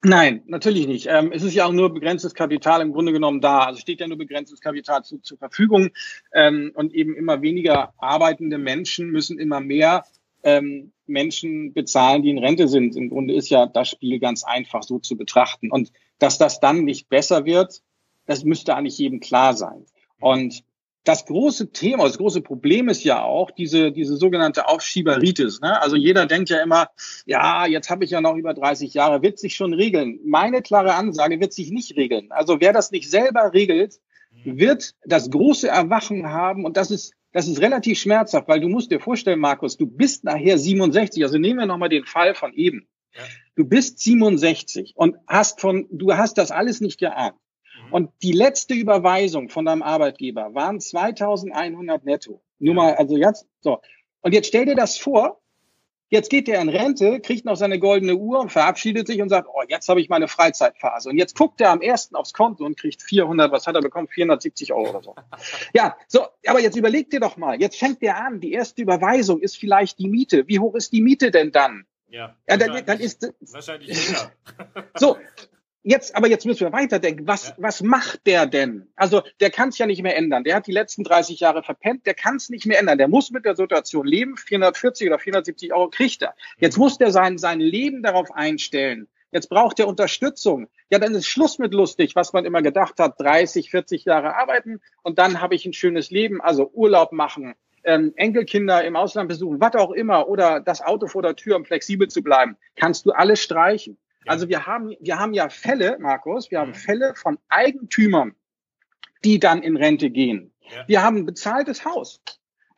Nein, 0.03 0.43
natürlich 0.47 0.87
nicht. 0.87 1.07
Ähm, 1.07 1.31
es 1.31 1.43
ist 1.43 1.53
ja 1.53 1.65
auch 1.65 1.71
nur 1.71 1.93
begrenztes 1.93 2.33
Kapital 2.33 2.81
im 2.81 2.91
Grunde 2.91 3.13
genommen 3.13 3.41
da. 3.41 3.59
Also 3.59 3.79
steht 3.79 4.01
ja 4.01 4.07
nur 4.07 4.17
begrenztes 4.17 4.59
Kapital 4.59 5.03
zu, 5.03 5.19
zur 5.19 5.37
Verfügung. 5.37 5.91
Ähm, 6.33 6.71
und 6.75 6.93
eben 6.93 7.15
immer 7.15 7.41
weniger 7.41 7.93
arbeitende 7.97 8.57
Menschen 8.57 9.11
müssen 9.11 9.39
immer 9.39 9.61
mehr 9.61 10.03
ähm, 10.43 10.91
Menschen 11.07 11.73
bezahlen, 11.73 12.21
die 12.21 12.29
in 12.29 12.37
Rente 12.39 12.67
sind. 12.67 12.95
Im 12.95 13.09
Grunde 13.09 13.33
ist 13.33 13.49
ja 13.49 13.65
das 13.65 13.89
Spiel 13.89 14.19
ganz 14.19 14.43
einfach 14.43 14.83
so 14.83 14.99
zu 14.99 15.15
betrachten. 15.15 15.71
Und 15.71 15.91
dass 16.19 16.37
das 16.37 16.59
dann 16.59 16.83
nicht 16.83 17.09
besser 17.09 17.45
wird, 17.45 17.81
das 18.25 18.43
müsste 18.43 18.75
eigentlich 18.75 18.97
jedem 18.97 19.19
klar 19.19 19.53
sein. 19.53 19.85
Und 20.19 20.63
das 21.05 21.25
große 21.25 21.71
Thema, 21.71 22.05
das 22.05 22.17
große 22.17 22.41
Problem 22.41 22.89
ist 22.89 23.03
ja 23.03 23.23
auch 23.23 23.51
diese, 23.51 23.91
diese 23.91 24.17
sogenannte 24.17 24.67
Aufschieberitis. 24.67 25.61
Ne? 25.61 25.79
Also 25.79 25.95
jeder 25.95 26.25
denkt 26.25 26.49
ja 26.49 26.61
immer, 26.61 26.89
ja, 27.25 27.67
jetzt 27.67 27.91
habe 27.91 28.03
ich 28.03 28.11
ja 28.11 28.21
noch 28.21 28.35
über 28.35 28.53
30 28.53 28.93
Jahre, 28.93 29.21
wird 29.21 29.37
sich 29.37 29.55
schon 29.55 29.73
regeln. 29.73 30.19
Meine 30.25 30.63
klare 30.63 30.95
Ansage 30.95 31.39
wird 31.39 31.53
sich 31.53 31.69
nicht 31.69 31.95
regeln. 31.95 32.31
Also 32.31 32.59
wer 32.59 32.73
das 32.73 32.89
nicht 32.91 33.09
selber 33.09 33.53
regelt, 33.53 33.99
wird 34.43 34.95
das 35.05 35.29
große 35.29 35.67
Erwachen 35.67 36.27
haben 36.27 36.65
und 36.65 36.75
das 36.75 36.91
ist, 36.91 37.13
das 37.31 37.47
ist 37.47 37.61
relativ 37.61 37.99
schmerzhaft, 37.99 38.47
weil 38.47 38.59
du 38.59 38.67
musst 38.67 38.91
dir 38.91 38.99
vorstellen, 38.99 39.39
Markus, 39.39 39.77
du 39.77 39.85
bist 39.85 40.23
nachher 40.23 40.57
67. 40.57 41.23
Also 41.23 41.37
nehmen 41.37 41.59
wir 41.59 41.65
nochmal 41.65 41.89
den 41.89 42.05
Fall 42.05 42.33
von 42.33 42.53
eben. 42.53 42.87
Du 43.55 43.65
bist 43.65 43.99
67 43.99 44.93
und 44.95 45.15
hast 45.27 45.61
von, 45.61 45.87
du 45.89 46.13
hast 46.15 46.37
das 46.37 46.51
alles 46.51 46.81
nicht 46.81 46.99
geahnt. 46.99 47.35
Mhm. 47.87 47.93
Und 47.93 48.11
die 48.21 48.33
letzte 48.33 48.73
Überweisung 48.73 49.49
von 49.49 49.65
deinem 49.65 49.81
Arbeitgeber 49.81 50.53
waren 50.53 50.79
2100 50.79 52.03
netto. 52.03 52.41
Nur 52.59 52.75
mal, 52.75 52.95
also 52.95 53.17
jetzt, 53.17 53.47
so. 53.61 53.79
Und 54.21 54.33
jetzt 54.33 54.47
stell 54.47 54.65
dir 54.65 54.75
das 54.75 54.97
vor, 54.97 55.39
jetzt 56.09 56.29
geht 56.29 56.47
der 56.47 56.61
in 56.61 56.69
Rente, 56.69 57.19
kriegt 57.19 57.45
noch 57.45 57.55
seine 57.55 57.79
goldene 57.79 58.15
Uhr 58.15 58.39
und 58.39 58.51
verabschiedet 58.51 59.07
sich 59.07 59.21
und 59.21 59.29
sagt, 59.29 59.47
oh, 59.47 59.63
jetzt 59.67 59.87
habe 59.87 60.01
ich 60.01 60.09
meine 60.09 60.27
Freizeitphase. 60.27 61.09
Und 61.09 61.17
jetzt 61.17 61.37
guckt 61.37 61.61
er 61.61 61.71
am 61.71 61.81
ersten 61.81 62.15
aufs 62.15 62.33
Konto 62.33 62.65
und 62.65 62.77
kriegt 62.77 63.01
400, 63.03 63.51
was 63.51 63.67
hat 63.67 63.75
er 63.75 63.81
bekommen? 63.81 64.07
470 64.07 64.73
Euro 64.73 64.89
oder 64.89 65.03
so. 65.03 65.15
Ja, 65.73 65.95
so, 66.07 66.21
aber 66.45 66.59
jetzt 66.59 66.75
überleg 66.75 67.09
dir 67.09 67.19
doch 67.19 67.37
mal, 67.37 67.59
jetzt 67.59 67.77
fängt 67.77 68.01
der 68.01 68.17
an, 68.17 68.39
die 68.39 68.51
erste 68.51 68.81
Überweisung 68.81 69.39
ist 69.39 69.57
vielleicht 69.57 69.99
die 69.99 70.07
Miete. 70.07 70.47
Wie 70.47 70.59
hoch 70.59 70.75
ist 70.75 70.91
die 70.91 71.01
Miete 71.01 71.31
denn 71.31 71.51
dann? 71.51 71.85
Ja, 72.15 72.33
ja 72.47 72.55
dann, 72.55 72.85
dann 72.85 72.99
ist 73.01 73.29
wahrscheinlich 73.51 74.07
jeder. 74.07 74.31
so. 74.95 75.17
Jetzt, 75.87 76.15
aber 76.15 76.27
jetzt 76.27 76.47
müssen 76.47 76.61
wir 76.61 76.71
weiterdenken. 76.71 77.27
Was, 77.27 77.49
ja. 77.49 77.55
was 77.59 77.83
macht 77.83 78.25
der 78.25 78.47
denn? 78.47 78.87
Also, 78.95 79.21
der 79.39 79.51
kann 79.51 79.69
es 79.69 79.77
ja 79.77 79.85
nicht 79.85 80.01
mehr 80.01 80.17
ändern. 80.17 80.43
Der 80.43 80.55
hat 80.55 80.65
die 80.65 80.71
letzten 80.71 81.03
30 81.03 81.41
Jahre 81.41 81.61
verpennt. 81.61 82.07
Der 82.07 82.15
kann 82.15 82.37
es 82.37 82.49
nicht 82.49 82.65
mehr 82.65 82.79
ändern. 82.79 82.97
Der 82.97 83.07
muss 83.07 83.29
mit 83.29 83.45
der 83.45 83.55
Situation 83.55 84.07
leben. 84.07 84.35
440 84.35 85.07
oder 85.07 85.19
470 85.19 85.73
Euro 85.73 85.89
kriegt 85.89 86.23
er. 86.23 86.33
Jetzt 86.57 86.77
muss 86.77 86.97
der 86.97 87.11
sein, 87.11 87.37
sein 87.37 87.59
Leben 87.59 88.01
darauf 88.01 88.31
einstellen. 88.31 89.07
Jetzt 89.31 89.49
braucht 89.49 89.79
er 89.79 89.87
Unterstützung. 89.87 90.69
Ja, 90.89 90.97
dann 90.97 91.13
ist 91.13 91.27
Schluss 91.27 91.59
mit 91.59 91.73
lustig, 91.73 92.15
was 92.15 92.33
man 92.33 92.45
immer 92.45 92.61
gedacht 92.61 92.97
hat. 92.99 93.19
30, 93.19 93.69
40 93.69 94.05
Jahre 94.05 94.35
arbeiten 94.37 94.79
und 95.03 95.19
dann 95.19 95.41
habe 95.41 95.53
ich 95.53 95.65
ein 95.65 95.73
schönes 95.73 96.09
Leben. 96.09 96.41
Also 96.41 96.71
Urlaub 96.73 97.11
machen, 97.11 97.53
ähm, 97.85 98.13
Enkelkinder 98.15 98.83
im 98.83 98.95
Ausland 98.95 99.29
besuchen, 99.29 99.61
was 99.61 99.75
auch 99.75 99.91
immer, 99.91 100.27
oder 100.27 100.59
das 100.59 100.81
Auto 100.81 101.07
vor 101.07 101.21
der 101.21 101.35
Tür, 101.35 101.55
um 101.55 101.65
flexibel 101.65 102.07
zu 102.07 102.21
bleiben, 102.21 102.57
kannst 102.75 103.05
du 103.05 103.11
alles 103.11 103.39
streichen. 103.39 103.97
Ja. 104.25 104.31
Also 104.31 104.49
wir 104.49 104.65
haben, 104.65 104.95
wir 104.99 105.19
haben 105.19 105.33
ja 105.33 105.49
Fälle, 105.49 105.97
Markus, 105.99 106.51
wir 106.51 106.59
haben 106.59 106.71
mhm. 106.71 106.75
Fälle 106.75 107.13
von 107.15 107.37
Eigentümern, 107.49 108.35
die 109.23 109.39
dann 109.39 109.61
in 109.61 109.77
Rente 109.77 110.09
gehen. 110.09 110.53
Ja. 110.61 110.87
Wir 110.87 111.03
haben 111.03 111.17
ein 111.17 111.25
bezahltes 111.25 111.85
Haus. 111.85 112.21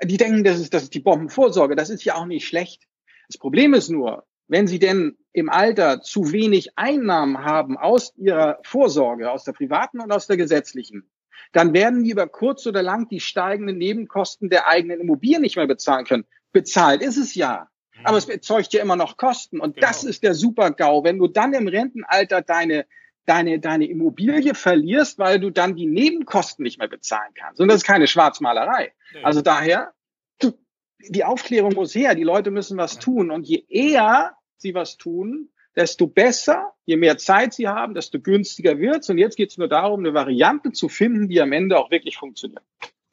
Die 0.04 0.18
denken, 0.18 0.44
das 0.44 0.60
ist, 0.60 0.74
das 0.74 0.84
ist 0.84 0.94
die 0.94 1.00
Bombenvorsorge. 1.00 1.76
Das 1.76 1.90
ist 1.90 2.04
ja 2.04 2.16
auch 2.16 2.26
nicht 2.26 2.48
schlecht. 2.48 2.88
Das 3.28 3.38
Problem 3.38 3.74
ist 3.74 3.90
nur, 3.90 4.26
wenn 4.48 4.68
sie 4.68 4.80
denn 4.80 5.18
im 5.34 5.50
Alter 5.50 6.02
zu 6.02 6.32
wenig 6.32 6.78
Einnahmen 6.78 7.44
haben 7.44 7.78
aus 7.78 8.14
ihrer 8.16 8.60
Vorsorge, 8.64 9.32
aus 9.32 9.44
der 9.44 9.54
privaten 9.54 10.00
und 10.00 10.12
aus 10.12 10.28
der 10.28 10.38
gesetzlichen, 10.38 11.10
dann 11.54 11.74
werden 11.74 12.04
die 12.04 12.12
über 12.12 12.28
kurz 12.28 12.66
oder 12.68 12.82
lang 12.82 13.08
die 13.10 13.20
steigenden 13.20 13.78
Nebenkosten 13.78 14.50
der 14.50 14.68
eigenen 14.68 15.00
Immobilie 15.00 15.40
nicht 15.40 15.56
mehr 15.56 15.68
bezahlen 15.68 16.06
können. 16.06 16.26
Bezahlt 16.52 17.02
ist 17.02 17.18
es 17.18 17.36
ja. 17.36 17.70
Aber 18.04 18.18
es 18.18 18.30
erzeugt 18.30 18.74
ja 18.74 18.82
immer 18.82 18.96
noch 18.96 19.18
Kosten. 19.18 19.60
Und 19.60 19.76
genau. 19.76 19.88
das 19.88 20.04
ist 20.04 20.24
der 20.24 20.36
Super-GAU. 20.36 21.04
Wenn 21.04 21.18
du 21.18 21.28
dann 21.28 21.54
im 21.54 21.68
Rentenalter 21.68 22.42
deine, 22.42 22.86
deine, 23.26 23.60
deine 23.60 23.88
Immobilie 23.88 24.54
verlierst, 24.54 25.18
weil 25.18 25.40
du 25.40 25.50
dann 25.50 25.76
die 25.76 25.88
Nebenkosten 25.88 26.64
nicht 26.64 26.78
mehr 26.78 26.88
bezahlen 26.88 27.34
kannst. 27.34 27.60
Und 27.60 27.70
das 27.70 27.78
ist 27.78 27.86
keine 27.86 28.08
Schwarzmalerei. 28.08 28.94
Nee. 29.14 29.24
Also 29.24 29.42
daher, 29.42 29.94
die 31.00 31.24
Aufklärung 31.24 31.74
muss 31.74 31.96
her. 31.96 32.16
Die 32.16 32.24
Leute 32.24 32.52
müssen 32.52 32.78
was 32.78 33.00
tun. 33.00 33.32
Und 33.32 33.48
je 33.48 33.66
eher 33.68 34.36
sie 34.58 34.74
was 34.74 34.98
tun, 34.98 35.50
desto 35.78 36.08
besser, 36.08 36.74
je 36.86 36.98
mehr 36.98 37.18
Zeit 37.18 37.54
sie 37.54 37.68
haben, 37.68 37.94
desto 37.94 38.20
günstiger 38.20 38.80
wird's. 38.80 39.10
Und 39.10 39.20
jetzt 39.20 39.38
geht 39.38 39.52
es 39.52 39.58
nur 39.58 39.70
darum, 39.70 40.02
eine 40.02 40.14
Variante 40.14 40.72
zu 40.72 40.90
finden, 40.90 41.30
die 41.30 41.40
am 41.40 41.54
Ende 41.54 41.78
auch 41.78 41.92
wirklich 41.92 42.18
funktioniert. 42.18 42.64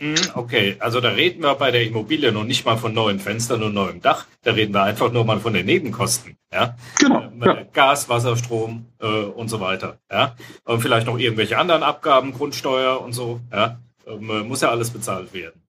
Mhm, 0.01 0.17
okay, 0.35 0.77
also 0.81 1.01
da 1.01 1.11
reden 1.11 1.43
wir 1.43 1.55
bei 1.55 1.71
der 1.71 1.85
Immobilie 1.85 2.33
noch 2.33 2.43
nicht 2.43 2.65
mal 2.65 2.77
von 2.77 2.95
neuen 2.95 3.21
Fenstern 3.21 3.63
und 3.63 3.75
neuem 3.75 4.01
Dach. 4.01 4.27
Da 4.43 4.53
reden 4.53 4.75
wir 4.75 4.83
einfach 4.83 5.13
nur 5.13 5.25
mal 5.25 5.39
von 5.39 5.53
den 5.53 5.67
Nebenkosten. 5.67 6.37
Ja? 6.53 6.75
Genau. 6.99 7.23
Ähm, 7.23 7.43
ja. 7.45 7.63
Gas, 7.73 8.09
Wasser, 8.09 8.37
Strom 8.37 8.87
äh, 9.01 9.07
und 9.07 9.49
so 9.49 9.61
weiter. 9.61 9.99
Ja? 10.11 10.35
Und 10.65 10.81
vielleicht 10.81 11.07
noch 11.07 11.19
irgendwelche 11.19 11.59
anderen 11.59 11.85
Abgaben, 11.85 12.33
Grundsteuer 12.33 13.01
und 13.01 13.13
so. 13.13 13.41
Ja? 13.53 13.79
Ähm, 14.07 14.49
muss 14.49 14.63
ja 14.63 14.71
alles 14.71 14.91
bezahlt 14.91 15.33
werden. 15.33 15.63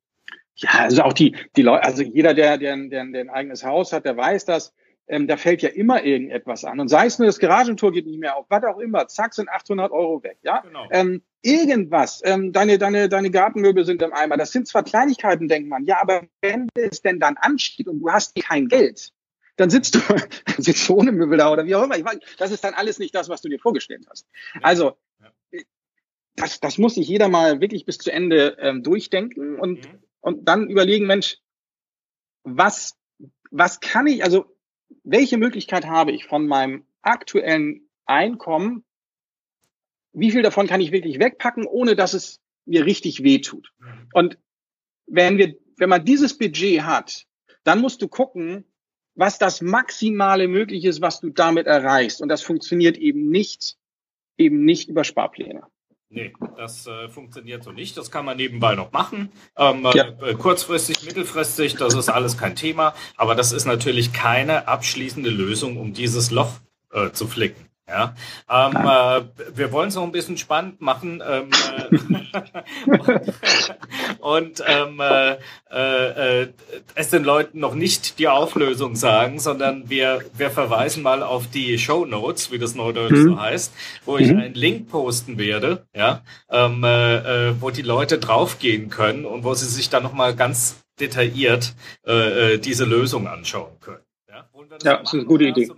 Ja, 0.56 0.70
also 0.80 1.04
auch 1.04 1.14
die, 1.14 1.36
die 1.56 1.62
Leute, 1.62 1.84
also 1.84 2.02
jeder, 2.02 2.34
der, 2.34 2.58
der, 2.58 2.78
der, 2.78 3.06
der 3.06 3.22
ein 3.22 3.30
eigenes 3.30 3.64
Haus 3.64 3.92
hat, 3.92 4.06
der 4.06 4.16
weiß 4.16 4.46
das 4.46 4.74
ähm, 5.08 5.28
da 5.28 5.38
fällt 5.38 5.62
ja 5.62 5.70
immer 5.70 6.04
irgendetwas 6.04 6.66
an. 6.66 6.80
Und 6.80 6.88
sei 6.88 7.06
es 7.06 7.20
nur, 7.20 7.28
das 7.28 7.40
Garagentor 7.40 7.92
geht 7.92 8.08
nicht 8.08 8.20
mehr 8.20 8.36
auf, 8.36 8.46
was 8.50 8.64
auch 8.64 8.80
immer, 8.80 9.08
zack, 9.08 9.34
sind 9.34 9.50
800 9.50 9.92
Euro 9.92 10.24
weg, 10.24 10.38
ja? 10.42 10.62
Genau. 10.62 10.88
Ähm, 10.92 11.22
irgendwas, 11.42 12.22
ähm, 12.26 12.52
deine, 12.52 12.78
deine, 12.78 13.08
deine 13.08 13.30
Gartenmöbel 13.30 13.86
sind 13.86 14.02
im 14.02 14.14
Eimer. 14.14 14.38
Das 14.38 14.52
sind 14.52 14.68
zwar 14.68 14.84
Kleinigkeiten, 14.84 15.48
denkt 15.48 15.70
man, 15.70 15.86
ja, 15.86 16.02
aber 16.02 16.24
wenn 16.42 16.70
es 16.74 17.02
denn 17.02 17.20
dann 17.20 17.38
ansteht 17.38 17.88
und 17.88 18.00
du 18.00 18.10
hast 18.10 18.36
kein 18.36 18.68
Geld, 18.68 19.12
dann 19.58 19.70
sitzt 19.70 19.96
du, 19.96 20.00
dann 20.46 20.62
sitzt 20.62 20.90
du 20.90 20.96
ohne 20.96 21.12
Möbel 21.12 21.38
da 21.38 21.52
oder 21.52 21.66
wie 21.66 21.76
auch 21.76 21.84
immer. 21.84 21.98
Ich 21.98 22.06
weiß, 22.06 22.18
das 22.38 22.52
ist 22.52 22.64
dann 22.64 22.74
alles 22.74 22.98
nicht 22.98 23.14
das, 23.14 23.30
was 23.30 23.42
du 23.42 23.50
dir 23.50 23.60
vorgestellt 23.60 24.06
hast. 24.10 24.28
Also, 24.62 24.98
das, 26.36 26.60
das 26.60 26.78
muss 26.78 26.96
sich 26.96 27.08
jeder 27.08 27.30
mal 27.30 27.62
wirklich 27.62 27.86
bis 27.86 27.98
zu 27.98 28.12
Ende 28.12 28.58
ähm, 28.60 28.84
durchdenken 28.84 29.58
und, 29.58 29.86
mhm. 29.86 30.04
und 30.20 30.48
dann 30.50 30.70
überlegen, 30.70 31.06
Mensch, 31.06 31.38
was, 32.44 32.98
was 33.52 33.80
kann 33.80 34.08
ich, 34.08 34.24
also 34.24 34.55
welche 35.04 35.38
Möglichkeit 35.38 35.86
habe 35.86 36.12
ich 36.12 36.26
von 36.26 36.48
meinem 36.48 36.86
aktuellen 37.02 37.90
Einkommen, 38.06 38.84
wie 40.14 40.32
viel 40.32 40.42
davon 40.42 40.68
kann 40.68 40.82
ich 40.82 40.92
wirklich 40.92 41.20
wegpacken, 41.20 41.66
ohne 41.66 41.96
dass 41.96 42.14
es 42.14 42.42
mir 42.66 42.86
richtig 42.86 43.24
wehtut. 43.24 43.74
Und 44.14 44.38
wenn 45.08 45.38
wir, 45.38 45.56
wenn 45.78 45.90
man 45.90 46.06
dieses 46.06 46.38
Budget 46.38 46.84
hat, 46.84 47.26
dann 47.64 47.82
musst 47.82 48.02
du 48.02 48.08
gucken, 48.08 48.66
was 49.16 49.38
das 49.40 49.62
Maximale 49.62 50.48
möglich 50.48 50.86
ist, 50.86 51.02
was 51.02 51.20
du 51.20 51.30
damit 51.30 51.68
erreichst. 51.68 52.22
Und 52.22 52.30
das 52.30 52.42
funktioniert 52.42 52.98
eben 52.98 53.30
nicht, 53.30 53.78
eben 54.38 54.66
nicht 54.66 54.90
über 54.90 55.04
Sparpläne. 55.04 55.64
Nee, 56.10 56.34
das 56.56 56.88
äh, 56.88 57.10
funktioniert 57.10 57.64
so 57.64 57.72
nicht. 57.72 57.98
Das 57.98 58.12
kann 58.12 58.26
man 58.26 58.38
nebenbei 58.38 58.76
noch 58.76 58.92
machen. 58.92 59.32
Ähm, 59.58 59.88
ja. 59.94 60.08
äh, 60.22 60.36
kurzfristig, 60.36 61.04
mittelfristig, 61.04 61.76
das 61.76 61.96
ist 61.96 62.10
alles 62.10 62.38
kein 62.38 62.56
Thema. 62.56 62.94
Aber 63.18 63.36
das 63.36 63.52
ist 63.52 63.66
natürlich 63.66 64.14
keine 64.14 64.68
abschließende 64.68 65.30
Lösung, 65.30 65.78
um 65.78 65.94
dieses 65.94 66.32
Loch 66.32 66.52
äh, 66.92 67.12
zu 67.12 67.28
flicken. 67.28 67.65
Ja, 67.88 68.16
ähm, 68.50 68.76
äh, 68.76 69.22
wir 69.56 69.72
wollen 69.72 69.90
es 69.90 69.96
noch 69.96 70.04
ein 70.04 70.12
bisschen 70.12 70.38
spannend 70.38 70.82
machen 70.82 71.22
ähm, 71.24 71.52
äh, 72.34 73.20
und 74.20 74.64
ähm, 74.66 75.00
äh, 75.00 75.38
äh, 75.70 76.48
es 76.96 77.12
den 77.12 77.24
Leuten 77.24 77.60
noch 77.60 77.76
nicht 77.76 78.18
die 78.18 78.28
Auflösung 78.28 78.96
sagen, 78.96 79.40
sondern 79.40 79.88
wir, 79.88 80.22
wir 80.34 80.50
verweisen 80.50 81.04
mal 81.04 81.22
auf 81.22 81.48
die 81.48 81.78
Show 81.78 82.06
Notes, 82.06 82.52
wie 82.52 82.58
das 82.58 82.74
Neudeutsch 82.74 83.12
mhm. 83.12 83.34
so 83.34 83.40
heißt, 83.40 83.74
wo 84.06 84.18
ich 84.18 84.32
mhm. 84.32 84.40
einen 84.40 84.56
Link 84.56 84.90
posten 84.90 85.38
werde, 85.38 85.86
ja, 85.96 86.24
ähm, 86.50 86.84
äh, 86.84 87.50
äh, 87.50 87.56
wo 87.60 87.70
die 87.70 87.84
Leute 87.84 88.18
draufgehen 88.18 88.90
können 88.90 89.26
und 89.26 89.44
wo 89.44 89.54
sie 89.54 89.68
sich 89.68 89.92
dann 89.92 90.02
nochmal 90.02 90.36
ganz 90.36 90.84
detailliert 91.00 91.76
äh, 92.08 92.54
äh, 92.54 92.58
diese 92.58 92.86
Lösung 92.86 93.28
anschauen 93.28 93.80
können. 93.80 94.04
Ja, 94.28 94.48
ja, 94.82 94.98
das 94.98 95.10
ist 95.10 95.14
eine 95.14 95.26
gute 95.26 95.46
Idee. 95.46 95.70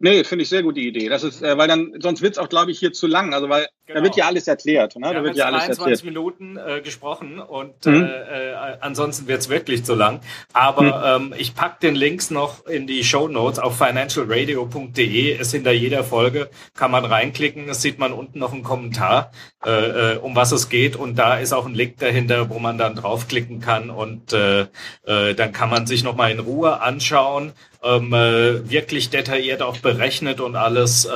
Nee, 0.00 0.22
finde 0.24 0.44
ich 0.44 0.48
sehr 0.48 0.62
gute 0.62 0.80
Idee. 0.80 1.08
Das 1.08 1.24
ist, 1.24 1.42
äh, 1.42 1.56
weil 1.58 1.66
dann, 1.68 1.92
sonst 2.00 2.22
wird's 2.22 2.38
auch, 2.38 2.48
glaube 2.48 2.70
ich, 2.70 2.78
hier 2.78 2.92
zu 2.92 3.06
lang. 3.08 3.34
Also 3.34 3.48
weil 3.48 3.68
genau. 3.88 4.00
da 4.00 4.04
wird 4.04 4.16
ja 4.16 4.26
alles 4.26 4.46
erklärt. 4.46 4.96
Ne? 4.96 5.12
da 5.12 5.24
wird 5.24 5.36
ja 5.36 5.46
alles 5.46 5.64
23 5.64 5.80
erklärt. 5.80 6.04
Minuten 6.04 6.56
äh, 6.56 6.80
gesprochen 6.80 7.40
und 7.40 7.84
mhm. 7.86 8.04
äh, 8.04 8.50
äh, 8.52 8.54
ansonsten 8.80 9.26
wird's 9.26 9.48
wirklich 9.48 9.84
zu 9.84 9.94
lang. 9.94 10.20
Aber 10.52 11.18
mhm. 11.18 11.32
ähm, 11.32 11.34
ich 11.36 11.54
pack 11.54 11.80
den 11.80 11.94
Links 11.94 12.30
noch 12.30 12.66
in 12.66 12.86
die 12.86 13.02
Show 13.02 13.28
Notes 13.28 13.58
auf 13.58 13.76
financialradio.de. 13.76 15.38
Ist 15.38 15.52
hinter 15.52 15.72
jeder 15.72 16.04
Folge, 16.04 16.50
kann 16.74 16.90
man 16.90 17.04
reinklicken. 17.04 17.68
Es 17.68 17.82
sieht 17.82 17.98
man 17.98 18.12
unten 18.12 18.38
noch 18.38 18.52
einen 18.52 18.62
Kommentar, 18.62 19.32
äh, 19.64 20.14
äh, 20.14 20.16
um 20.18 20.36
was 20.36 20.52
es 20.52 20.68
geht. 20.68 20.96
Und 20.96 21.16
da 21.16 21.38
ist 21.38 21.52
auch 21.52 21.66
ein 21.66 21.74
Link 21.74 21.98
dahinter, 21.98 22.50
wo 22.50 22.58
man 22.58 22.78
dann 22.78 22.94
draufklicken 22.94 23.60
kann 23.60 23.90
und 23.90 24.32
äh, 24.32 24.66
dann 25.04 25.52
kann 25.52 25.70
man 25.70 25.86
sich 25.86 26.04
nochmal 26.04 26.30
in 26.30 26.38
Ruhe 26.38 26.80
anschauen, 26.80 27.52
ähm, 27.82 28.12
äh, 28.12 28.68
wirklich 28.68 29.10
detailliert 29.10 29.62
auch 29.62 29.78
berechnet 29.78 30.40
und 30.40 30.56
alles, 30.56 31.08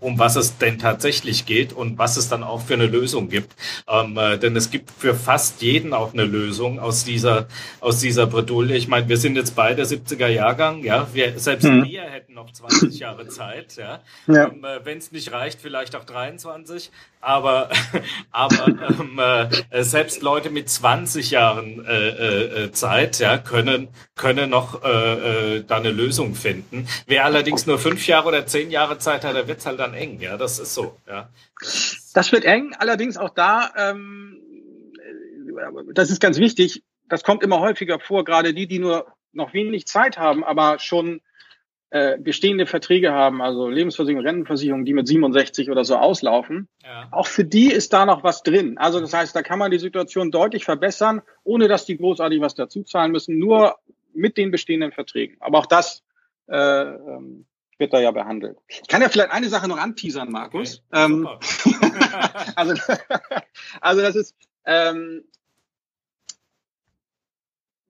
um 0.00 0.18
was 0.18 0.36
es 0.36 0.58
denn 0.58 0.78
tatsächlich 0.78 1.46
geht 1.46 1.57
und 1.72 1.98
was 1.98 2.16
es 2.16 2.28
dann 2.28 2.42
auch 2.42 2.62
für 2.62 2.74
eine 2.74 2.86
Lösung 2.86 3.28
gibt. 3.28 3.54
Ähm, 3.88 4.16
äh, 4.16 4.38
denn 4.38 4.56
es 4.56 4.70
gibt 4.70 4.90
für 4.90 5.14
fast 5.14 5.62
jeden 5.62 5.92
auch 5.92 6.12
eine 6.12 6.24
Lösung 6.24 6.78
aus 6.78 7.04
dieser, 7.04 7.48
aus 7.80 8.00
dieser 8.00 8.26
Bredouille. 8.26 8.76
Ich 8.76 8.88
meine, 8.88 9.08
wir 9.08 9.16
sind 9.16 9.36
jetzt 9.36 9.54
beide 9.56 9.82
70er 9.82 10.28
Jahrgang, 10.28 10.84
ja, 10.84 11.08
wir, 11.12 11.38
selbst 11.38 11.64
mhm. 11.64 11.84
wir 11.84 12.02
hätten 12.02 12.34
noch 12.34 12.50
20 12.52 12.98
Jahre 12.98 13.28
Zeit, 13.28 13.76
ja. 13.76 14.00
ja. 14.26 14.48
Ähm, 14.48 14.64
äh, 14.64 14.84
Wenn 14.84 14.98
es 14.98 15.12
nicht 15.12 15.32
reicht, 15.32 15.60
vielleicht 15.60 15.96
auch 15.96 16.04
23. 16.04 16.90
Aber, 17.20 17.70
aber 18.30 18.68
ähm, 18.68 19.18
äh, 19.18 19.82
selbst 19.82 20.22
Leute 20.22 20.50
mit 20.50 20.68
20 20.68 21.30
Jahren 21.30 21.84
äh, 21.84 22.08
äh, 22.08 22.64
äh, 22.64 22.72
Zeit 22.72 23.18
ja, 23.18 23.38
können, 23.38 23.88
können 24.16 24.50
noch 24.50 24.82
äh, 24.84 25.56
äh, 25.56 25.64
da 25.64 25.76
eine 25.76 25.90
Lösung 25.90 26.34
finden. 26.34 26.86
Wer 27.06 27.24
allerdings 27.24 27.66
nur 27.66 27.78
fünf 27.78 28.06
Jahre 28.06 28.28
oder 28.28 28.46
zehn 28.46 28.70
Jahre 28.70 28.98
Zeit 28.98 29.24
hat, 29.24 29.34
der 29.34 29.48
wird 29.48 29.64
halt 29.66 29.80
dann 29.80 29.94
eng. 29.94 30.20
Ja, 30.20 30.36
das 30.36 30.58
ist 30.58 30.74
so. 30.74 30.96
Ja. 31.08 31.28
Das 32.14 32.32
wird 32.32 32.44
eng, 32.44 32.74
allerdings 32.78 33.16
auch 33.16 33.30
da, 33.30 33.72
ähm, 33.76 34.36
das 35.94 36.10
ist 36.10 36.20
ganz 36.20 36.38
wichtig, 36.38 36.82
das 37.08 37.24
kommt 37.24 37.42
immer 37.42 37.60
häufiger 37.60 37.98
vor, 37.98 38.24
gerade 38.24 38.54
die, 38.54 38.66
die 38.66 38.78
nur 38.78 39.06
noch 39.32 39.54
wenig 39.54 39.86
Zeit 39.86 40.18
haben, 40.18 40.44
aber 40.44 40.78
schon 40.78 41.20
äh, 41.90 42.18
bestehende 42.18 42.66
Verträge 42.66 43.12
haben, 43.12 43.40
also 43.40 43.68
Lebensversicherung, 43.68 44.24
Rentenversicherung, 44.24 44.84
die 44.84 44.92
mit 44.92 45.08
67 45.08 45.70
oder 45.70 45.84
so 45.84 45.96
auslaufen. 45.96 46.68
Ja. 46.84 47.08
Auch 47.10 47.26
für 47.26 47.44
die 47.44 47.70
ist 47.70 47.92
da 47.92 48.04
noch 48.04 48.22
was 48.22 48.42
drin. 48.42 48.76
Also 48.76 49.00
das 49.00 49.14
heißt, 49.14 49.34
da 49.34 49.42
kann 49.42 49.58
man 49.58 49.70
die 49.70 49.78
Situation 49.78 50.30
deutlich 50.30 50.64
verbessern, 50.64 51.22
ohne 51.44 51.66
dass 51.66 51.86
die 51.86 51.96
großartig 51.96 52.40
was 52.40 52.54
dazu 52.54 52.82
zahlen 52.82 53.12
müssen, 53.12 53.38
nur 53.38 53.76
mit 54.12 54.36
den 54.36 54.50
bestehenden 54.50 54.92
Verträgen. 54.92 55.36
Aber 55.40 55.58
auch 55.58 55.66
das 55.66 56.02
äh, 56.48 56.56
ähm, 56.56 57.46
wird 57.78 57.92
da 57.92 58.00
ja 58.00 58.10
behandelt. 58.10 58.58
Ich 58.68 58.88
kann 58.88 59.00
ja 59.00 59.08
vielleicht 59.08 59.30
eine 59.30 59.48
Sache 59.48 59.68
noch 59.68 59.78
anteasern, 59.78 60.30
Markus. 60.30 60.82
Okay, 60.90 61.04
ähm, 61.04 61.26
also, 62.56 62.74
also 63.80 64.02
das 64.02 64.16
ist, 64.16 64.36
ähm, 64.66 65.24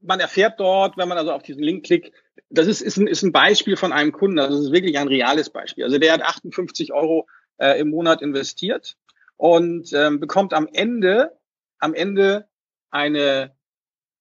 man 0.08 0.20
erfährt 0.20 0.58
dort, 0.58 0.96
wenn 0.96 1.06
man 1.06 1.18
also 1.18 1.32
auf 1.32 1.42
diesen 1.42 1.62
Link 1.62 1.84
klickt, 1.84 2.12
das 2.50 2.66
ist, 2.66 2.80
ist, 2.80 2.96
ein, 2.96 3.06
ist 3.06 3.22
ein 3.22 3.30
Beispiel 3.30 3.76
von 3.76 3.92
einem 3.92 4.10
Kunden. 4.10 4.38
Also 4.38 4.56
das 4.56 4.66
ist 4.66 4.72
wirklich 4.72 4.98
ein 4.98 5.06
reales 5.06 5.50
Beispiel. 5.50 5.84
Also 5.84 5.98
der 5.98 6.14
hat 6.14 6.22
58 6.22 6.92
Euro 6.94 7.26
äh, 7.58 7.78
im 7.78 7.90
Monat 7.90 8.22
investiert 8.22 8.96
und 9.36 9.92
ähm, 9.92 10.18
bekommt 10.18 10.54
am 10.54 10.66
Ende, 10.72 11.36
am 11.78 11.92
Ende 11.92 12.48
eine 12.90 13.54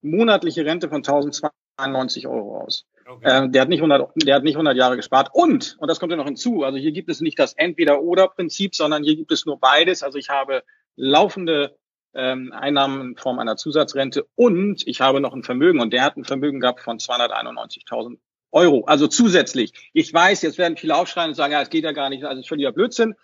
monatliche 0.02 0.66
Rente 0.66 0.90
von 0.90 0.98
1092 0.98 2.28
Euro 2.28 2.60
aus. 2.60 2.86
Okay. 3.08 3.46
Ähm, 3.46 3.52
der 3.54 3.62
hat 3.62 3.70
nicht 3.70 3.80
100, 3.80 4.12
der 4.16 4.36
hat 4.36 4.44
nicht 4.44 4.56
100 4.56 4.76
Jahre 4.76 4.98
gespart. 4.98 5.30
Und, 5.32 5.78
und 5.80 5.88
das 5.88 6.02
kommt 6.02 6.12
ja 6.12 6.18
noch 6.18 6.26
hinzu, 6.26 6.64
also 6.64 6.78
hier 6.78 6.92
gibt 6.92 7.10
es 7.10 7.22
nicht 7.22 7.40
das 7.40 7.54
Entweder-Oder-Prinzip, 7.54 8.76
sondern 8.76 9.04
hier 9.04 9.16
gibt 9.16 9.32
es 9.32 9.46
nur 9.46 9.58
beides. 9.58 10.04
Also 10.04 10.18
ich 10.18 10.30
habe 10.30 10.64
laufende 10.98 11.78
ähm, 12.18 12.52
Einnahmen 12.52 13.02
in 13.02 13.16
Form 13.16 13.40
einer 13.40 13.56
Zusatzrente 13.56 14.26
und 14.36 14.86
ich 14.88 15.02
habe 15.02 15.22
noch 15.22 15.34
ein 15.34 15.44
Vermögen 15.44 15.80
und 15.80 15.94
der 15.94 16.04
hat 16.04 16.18
ein 16.18 16.26
Vermögen 16.26 16.60
gehabt 16.60 16.82
von 16.82 16.98
291.000 16.98 18.18
Euro. 18.52 18.86
Also 18.86 19.08
zusätzlich. 19.08 19.72
Ich 19.94 20.14
weiß, 20.14 20.42
jetzt 20.42 20.58
werden 20.58 20.78
viele 20.78 20.96
aufschreien 20.96 21.30
und 21.30 21.36
sagen, 21.36 21.54
ja, 21.54 21.62
es 21.62 21.70
geht 21.70 21.84
ja 21.84 21.92
gar 21.92 22.10
nicht, 22.10 22.24
also 22.24 22.42
völliger 22.44 22.72
Blödsinn. 22.72 23.16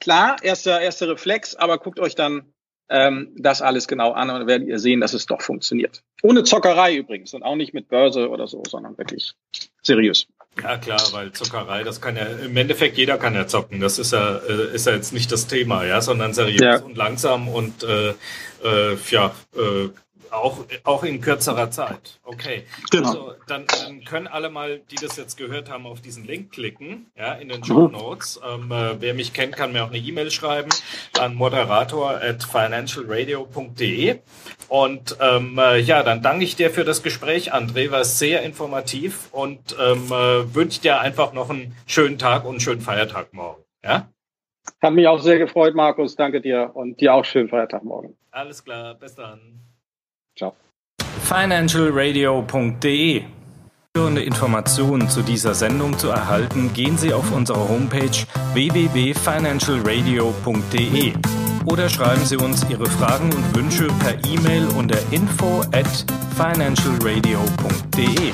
Klar, 0.00 0.36
erster, 0.42 0.80
erster 0.80 1.08
Reflex, 1.08 1.54
aber 1.54 1.78
guckt 1.78 2.00
euch 2.00 2.14
dann 2.14 2.52
ähm, 2.88 3.34
das 3.36 3.62
alles 3.62 3.88
genau 3.88 4.12
an 4.12 4.30
und 4.30 4.40
dann 4.40 4.46
werdet 4.46 4.68
ihr 4.68 4.78
sehen, 4.78 5.00
dass 5.00 5.14
es 5.14 5.26
doch 5.26 5.42
funktioniert. 5.42 6.02
Ohne 6.22 6.44
Zockerei 6.44 6.96
übrigens 6.96 7.34
und 7.34 7.42
auch 7.42 7.56
nicht 7.56 7.74
mit 7.74 7.88
Börse 7.88 8.28
oder 8.28 8.46
so, 8.46 8.62
sondern 8.68 8.98
wirklich 8.98 9.34
seriös. 9.82 10.28
Ja 10.62 10.78
klar, 10.78 11.02
weil 11.12 11.32
Zockerei, 11.32 11.84
das 11.84 12.00
kann 12.00 12.16
ja 12.16 12.24
im 12.24 12.56
Endeffekt 12.56 12.96
jeder 12.96 13.18
kann 13.18 13.34
ja 13.34 13.46
zocken. 13.46 13.80
Das 13.80 13.98
ist 13.98 14.12
ja 14.12 14.36
äh, 14.36 14.74
ist 14.74 14.86
ja 14.86 14.94
jetzt 14.94 15.12
nicht 15.12 15.30
das 15.30 15.46
Thema, 15.46 15.84
ja, 15.84 16.00
sondern 16.00 16.32
seriös 16.32 16.60
ja. 16.60 16.78
und 16.78 16.96
langsam 16.96 17.48
und 17.48 17.82
äh, 17.82 18.14
äh, 18.64 18.96
ja 19.10 19.34
äh, 19.54 19.88
auch, 20.30 20.64
auch 20.84 21.04
in 21.04 21.20
kürzerer 21.20 21.70
Zeit. 21.70 22.18
Okay. 22.24 22.64
Genau. 22.90 23.08
Also 23.08 23.32
dann, 23.46 23.66
dann 23.66 24.04
können 24.04 24.26
alle 24.26 24.50
mal, 24.50 24.80
die 24.90 24.96
das 24.96 25.16
jetzt 25.16 25.36
gehört 25.36 25.70
haben, 25.70 25.86
auf 25.86 26.00
diesen 26.00 26.24
Link 26.24 26.52
klicken, 26.52 27.06
ja, 27.16 27.34
in 27.34 27.48
den 27.48 27.64
Show 27.64 27.88
Notes. 27.88 28.40
Ähm, 28.46 28.70
äh, 28.70 29.00
wer 29.00 29.14
mich 29.14 29.32
kennt, 29.32 29.56
kann 29.56 29.72
mir 29.72 29.84
auch 29.84 29.88
eine 29.88 29.98
E-Mail 29.98 30.30
schreiben 30.30 30.70
an 31.18 31.34
moderator 31.34 32.20
at 32.20 32.42
financialradio.de. 32.44 34.18
Und 34.68 35.16
ähm, 35.20 35.58
äh, 35.58 35.78
ja, 35.78 36.02
dann 36.02 36.22
danke 36.22 36.44
ich 36.44 36.56
dir 36.56 36.70
für 36.70 36.84
das 36.84 37.02
Gespräch, 37.02 37.54
André, 37.54 37.90
war 37.90 38.04
sehr 38.04 38.42
informativ 38.42 39.28
und 39.32 39.76
ähm, 39.80 40.06
äh, 40.06 40.54
wünsche 40.54 40.80
dir 40.80 41.00
einfach 41.00 41.32
noch 41.32 41.50
einen 41.50 41.74
schönen 41.86 42.18
Tag 42.18 42.44
und 42.44 42.52
einen 42.52 42.60
schönen 42.60 42.80
Feiertag 42.80 43.32
morgen. 43.32 43.62
Ja? 43.84 44.08
Hat 44.82 44.92
mich 44.92 45.06
auch 45.06 45.20
sehr 45.20 45.38
gefreut, 45.38 45.74
Markus. 45.74 46.16
Danke 46.16 46.40
dir 46.40 46.70
und 46.74 47.00
dir 47.00 47.14
auch 47.14 47.24
schönen 47.24 47.48
Feiertag 47.48 47.84
morgen. 47.84 48.16
Alles 48.30 48.64
klar, 48.64 48.94
bis 48.94 49.14
dann. 49.14 49.65
Ciao. 50.36 50.54
Financialradio.de 51.24 53.24
Führende 53.96 54.22
Informationen 54.22 55.08
zu 55.08 55.22
dieser 55.22 55.54
Sendung 55.54 55.98
zu 55.98 56.08
erhalten, 56.08 56.74
gehen 56.74 56.98
Sie 56.98 57.14
auf 57.14 57.32
unsere 57.32 57.66
Homepage 57.66 58.26
www.financialradio.de 58.52 61.14
oder 61.64 61.88
schreiben 61.88 62.24
Sie 62.24 62.36
uns 62.36 62.68
Ihre 62.68 62.84
Fragen 62.86 63.32
und 63.32 63.56
Wünsche 63.56 63.86
per 64.00 64.22
E-Mail 64.26 64.68
unter 64.78 64.98
info 65.10 65.62
at 65.72 66.04
financialradio.de. 66.36 68.32